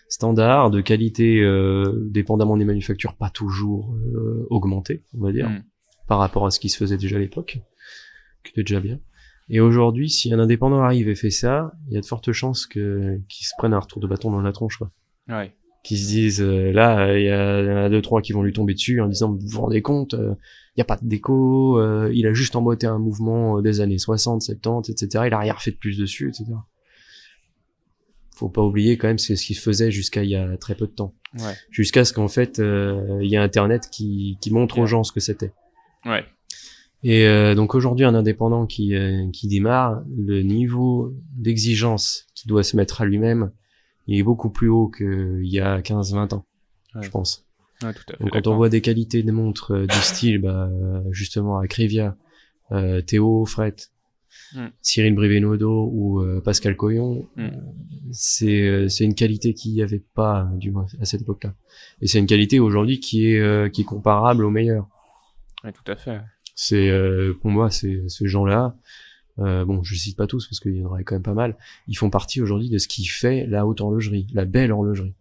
[0.08, 5.64] Standard, de qualité, euh, dépendamment des manufactures, pas toujours euh, augmenté, on va dire, Mhm.
[6.08, 7.60] par rapport à ce qui se faisait déjà à l'époque,
[8.44, 9.00] qui était déjà bien.
[9.50, 12.66] Et aujourd'hui, si un indépendant arrive et fait ça, il y a de fortes chances
[12.66, 14.92] que qu'ils se prennent un retour de bâton dans la tronche, quoi.
[15.28, 15.54] Ouais.
[15.84, 17.32] Qui se disent, euh, là, euh, il y,
[17.72, 20.16] en a deux trois qui vont lui tomber dessus en disant, vous vous rendez compte,
[20.16, 20.34] euh,
[20.76, 23.82] il y a pas de déco, euh, il a juste emboîté un mouvement euh, des
[23.82, 25.26] années 60, 70, etc.
[25.28, 26.46] Il a rien refait de plus dessus, etc.
[28.36, 30.76] Faut pas oublier quand même, c'est ce qui se faisait jusqu'à il y a très
[30.76, 31.14] peu de temps.
[31.40, 31.54] Ouais.
[31.70, 35.12] Jusqu'à ce qu'en fait, euh, il y a Internet qui, qui montre aux gens ce
[35.12, 35.54] que c'était.
[36.06, 36.26] Ouais.
[37.04, 42.64] Et euh, donc aujourd'hui, un indépendant qui, euh, qui démarre, le niveau d'exigence qu'il doit
[42.64, 43.52] se mettre à lui-même,
[44.08, 46.46] il est beaucoup plus haut qu'il y a 15-20 ans,
[46.96, 47.04] Ouais.
[47.04, 47.46] je pense.
[47.84, 48.24] Ouais, tout à fait.
[48.24, 51.68] Donc quand on voit des qualités de montres euh, du style, bah, euh, justement à
[51.68, 52.16] Crivia,
[52.72, 53.76] euh, Théo Fret,
[54.54, 54.68] Mm.
[54.82, 57.42] Cyril Brivenodo ou euh, Pascal Coyon, Mm.
[57.44, 57.50] euh,
[58.12, 61.54] c'est euh, c'est une qualité qu'il n'y avait pas du moins à cette époque-là.
[62.02, 64.88] Et c'est une qualité aujourd'hui qui est qui est comparable aux meilleurs.
[65.64, 66.22] Ouais, tout à fait.
[66.56, 66.90] C'est
[67.42, 68.76] pour moi, c'est ce gens-là.
[69.40, 71.58] Euh, bon, je cite pas tous parce qu'il y en aurait quand même pas mal.
[71.88, 75.14] Ils font partie aujourd'hui de ce qui fait la haute horlogerie, la belle horlogerie,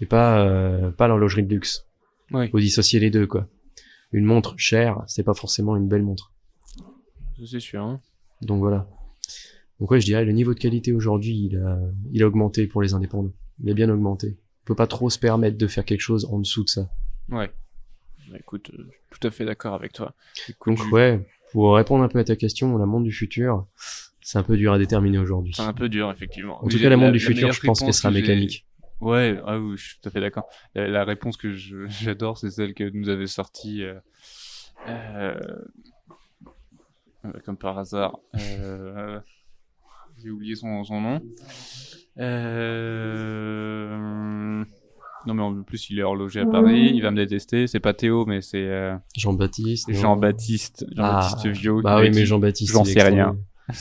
[0.00, 1.84] et pas euh, pas l'horlogerie de luxe.
[2.30, 2.48] Oui.
[2.50, 3.48] Faut dissocier les deux, quoi.
[4.12, 6.32] Une montre chère, c'est pas forcément une belle montre.
[7.44, 7.82] C'est sûr.
[7.82, 8.00] Hein.
[8.42, 8.88] Donc voilà.
[9.80, 11.78] Donc ouais, je dirais le niveau de qualité aujourd'hui, il a
[12.12, 13.32] il a augmenté pour les indépendants.
[13.62, 14.36] Il a bien augmenté.
[14.62, 16.90] On peut pas trop se permettre de faire quelque chose en dessous de ça.
[17.28, 17.50] Ouais.
[18.38, 20.14] Écoute, euh, je suis tout à fait d'accord avec toi.
[20.48, 23.66] Écoute, Donc je- ouais, pour répondre un peu à ta question, la montre du futur,
[24.20, 25.54] c'est un peu dur à déterminer aujourd'hui.
[25.56, 26.62] C'est un peu dur, effectivement.
[26.62, 28.66] En tout cas, la montre la- du la futur, je pense qu'elle sera mécanique.
[29.00, 30.44] Ouais, ah oui, je suis tout à fait d'accord.
[30.74, 31.54] La, la réponse que
[31.88, 33.94] j'adore, c'est celle que nous avait sortie, euh,
[34.88, 35.38] euh,
[37.44, 38.18] comme par hasard.
[38.36, 39.18] Euh,
[40.22, 41.20] J'ai oublié son, son nom.
[43.28, 44.64] Euh,
[45.26, 46.90] non, mais en plus, il est horloger à Paris.
[46.94, 47.66] Il va me détester.
[47.66, 49.92] C'est pas Théo, mais c'est euh, Jean-Baptiste.
[49.92, 50.86] Jean-Baptiste.
[50.94, 51.82] Jean-Baptiste Ah, Viau.
[51.82, 52.72] Bah oui, m'a mais Jean-Baptiste.
[52.72, 53.36] J'en sais rien.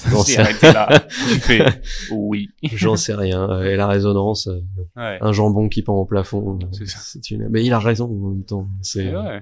[0.10, 0.90] J'en sais- arrêté là.
[1.10, 1.64] Tu fais
[2.12, 2.50] oui.
[2.74, 3.50] J'en sais rien.
[3.50, 4.60] Euh, Et la résonance, euh,
[4.98, 5.18] Ouais.
[5.22, 6.60] un jambon qui pend au plafond.
[6.62, 7.48] euh, C'est une.
[7.50, 8.68] Mais il a raison en même temps.
[8.82, 9.16] C'est.
[9.16, 9.42] Ouais.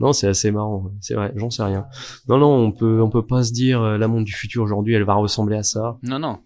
[0.00, 0.90] Non, c'est assez marrant.
[1.00, 1.32] C'est vrai.
[1.36, 1.86] J'en sais rien.
[2.28, 4.94] Non, non, on peut, on peut pas se dire euh, la montre du futur aujourd'hui,
[4.94, 5.98] elle va ressembler à ça.
[6.02, 6.38] Non, non.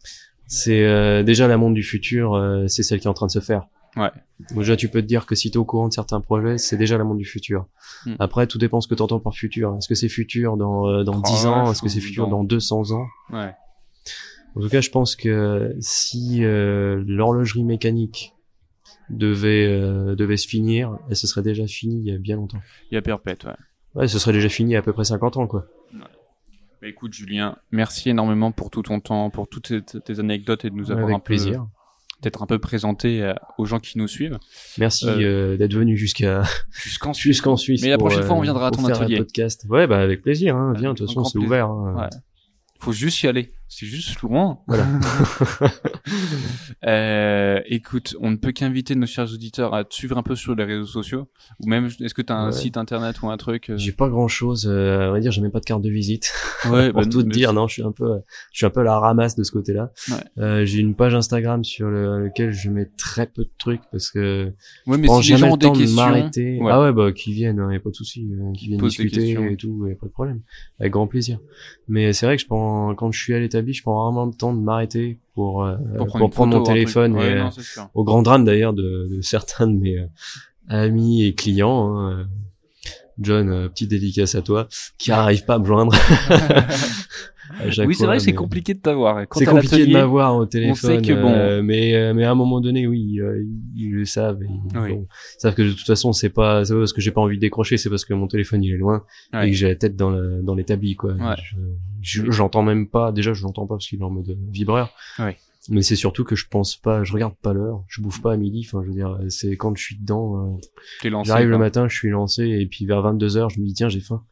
[0.47, 3.31] C'est euh, déjà la montre du futur, euh, c'est celle qui est en train de
[3.33, 3.67] se faire.
[3.97, 4.11] Ouais.
[4.55, 6.97] Déjà, tu peux te dire que si t'es au courant de certains projets, c'est déjà
[6.99, 7.67] la montre du futur.
[8.07, 8.15] Mm.
[8.19, 9.75] Après, tout dépend ce que t'entends par futur.
[9.79, 11.73] Est-ce que c'est futur dans, euh, dans Oh, 10 ans?
[11.73, 13.07] Est-ce que c'est futur dans- dans 200 ans?
[13.33, 13.53] Ouais.
[14.57, 18.35] En tout cas, je pense que si euh, l'horlogerie mécanique
[19.11, 22.61] devait euh, devait se finir, et ce serait déjà fini il y a bien longtemps.
[22.91, 23.53] Il y a perpète, ouais.
[23.95, 25.67] Ouais, ce serait déjà fini il y a à peu près 50 ans, quoi.
[26.81, 30.71] Bah, écoute, Julien, merci énormément pour tout ton temps, pour toutes tes, tes anecdotes et
[30.71, 31.67] de nous avoir Avec un plaisir.
[32.21, 34.39] peut-être un peu présenté euh, aux gens qui nous suivent.
[34.79, 37.33] Merci Euh, euh, d'être venu jusqu'à Jusqu'en Suisse.
[37.37, 37.83] jusqu'en Suisse.
[37.83, 39.19] Mais la pour, prochaine fois, on viendra à ton faire un atelier.
[39.19, 39.67] podcast.
[39.69, 40.55] Ouais, bah avec plaisir.
[40.55, 40.73] Hein.
[40.77, 41.69] Viens, de toute façon, c'est ouvert.
[41.69, 41.95] Hein.
[41.97, 42.09] Ouais.
[42.79, 43.53] Faut juste y aller.
[43.71, 44.61] C'est juste loin.
[44.67, 44.87] Voilà.
[46.87, 50.55] Euh, écoute, on ne peut qu'inviter nos chers auditeurs à te suivre un peu sur
[50.55, 51.29] les réseaux sociaux.
[51.61, 52.53] Ou même, est-ce que tu as un Ouais.
[52.53, 54.67] site internet ou un truc euh, J'ai pas grand chose.
[54.69, 56.33] à vrai dire, j'ai même pas de carte de visite.
[56.71, 58.21] Ouais, pour bah, tout te mais dire, non, je suis un peu,
[58.53, 59.93] je suis un peu à la ramasse de ce côté-là.
[60.11, 60.17] Ouais.
[60.43, 64.11] Euh, j'ai une page Instagram sur le- lequel je mets très peu de trucs parce
[64.11, 64.53] que
[64.87, 66.59] Ouais, mais je prends si les jamais ont le des temps de m'arrêter.
[66.61, 66.71] ouais.
[66.73, 69.33] Ah ouais, bah qui viennent, hein, y a pas de souci, euh, qui viennent discuter
[69.33, 70.41] et tout, y a pas de problème,
[70.81, 71.39] avec grand plaisir.
[71.89, 74.55] Mais c'est vrai que je prends, quand je suis à je prends rarement le temps
[74.55, 77.89] de m'arrêter pour euh, pour prendre, une prendre photo, mon téléphone Ouais, et euh, non,
[77.95, 80.07] au grand drame d'ailleurs de, de certains de mes euh,
[80.69, 81.97] amis et clients.
[81.97, 82.29] hein,
[83.21, 85.93] John, petite dédicace à toi, qui arrive pas à me joindre.
[87.87, 89.25] Oui, c'est vrai que c'est compliqué de t'avoir.
[89.33, 91.03] C'est compliqué de m'avoir au téléphone.
[91.03, 93.43] que bon- euh, mais euh, mais à un moment donné, oui, euh,
[93.75, 94.41] ils, le savent.
[94.43, 94.93] Ils, Oui.
[94.95, 97.21] bon, ils savent que de toute façon, c'est pas, c'est pas parce que j'ai pas
[97.21, 99.49] envie de décrocher, c'est parce que mon téléphone il est loin Ouais.
[99.49, 101.13] et que j'ai la tête dans le, dans l'établi quoi.
[101.13, 101.35] Ouais.
[101.43, 101.57] Je-
[102.25, 103.13] je- j'entends même pas.
[103.13, 104.91] Déjà, je l'entends pas parce qu'il est en mode vibreur.
[105.19, 105.37] Ouais.
[105.71, 108.37] Mais c'est surtout que je pense pas, je regarde pas l'heure, je bouffe pas à
[108.39, 108.65] midi.
[108.67, 110.57] Enfin, je veux dire, c'est quand je suis dedans.
[110.57, 111.11] euh.
[111.25, 113.89] J'arrive le matin, je suis lancé et puis vers 22 h je me dis tiens
[113.89, 114.23] j'ai faim.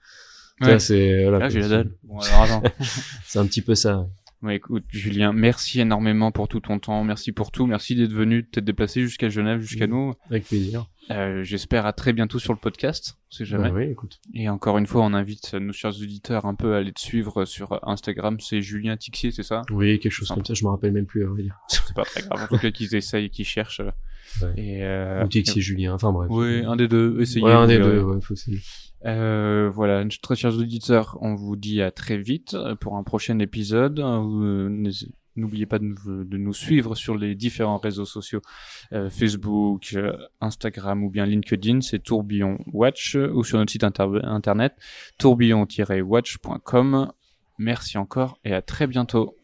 [0.61, 0.67] Ouais.
[0.73, 1.91] Ça, c'est voilà, Là, quoi, j'ai la c'est- dalle.
[2.05, 2.63] Bon, alors attends.
[3.25, 4.07] C'est un petit peu ça.
[4.43, 8.43] Ouais, écoute, Julien, merci énormément pour tout ton temps, merci pour tout, merci d'être venu,
[8.43, 9.91] de t'être déplacé jusqu'à Genève, jusqu'à Mm.
[9.91, 10.15] nous.
[10.31, 10.87] Avec plaisir.
[11.11, 13.71] Euh, J'espère à très bientôt sur le podcast, on sait jamais.
[13.71, 14.21] Bah oui, écoute.
[14.35, 17.45] Et encore une fois, on invite nos chers auditeurs un peu à aller te suivre
[17.47, 18.39] sur Instagram.
[18.41, 19.63] C'est Julien Tixier, c'est ça?
[19.71, 20.53] Oui, quelque chose comme ça.
[20.55, 21.57] Je me rappelle même plus à vrai dire.
[21.69, 22.43] C'est pas très grave.
[22.45, 23.81] En tout cas, qu'ils essayent, qu'ils cherchent.
[24.43, 24.53] Ouais.
[24.57, 25.95] Et euh, Ou c'est Julien.
[25.95, 26.29] Enfin bref.
[26.31, 27.21] Oui, un des deux.
[27.21, 27.45] Essayez.
[27.45, 28.01] Ouais, un des deux.
[28.03, 28.59] Ouais, faut essayer.
[29.07, 33.39] Euh, voilà, très chers auditeurs, on vous dit à très vite euh, pour un prochain
[33.39, 34.01] épisode.
[34.01, 34.91] Euh, n'hés-
[35.39, 38.41] N'oubliez pas de nous, suivre sur les différents réseaux sociaux
[38.95, 43.85] euh, Facebook, euh, Instagram ou bien LinkedIn, c'est Tourbillon Watch euh, ou sur notre site
[43.85, 44.73] inter- internet
[45.19, 47.13] tourbillon-watch.com.
[47.59, 49.37] Merci encore et à très bientôt.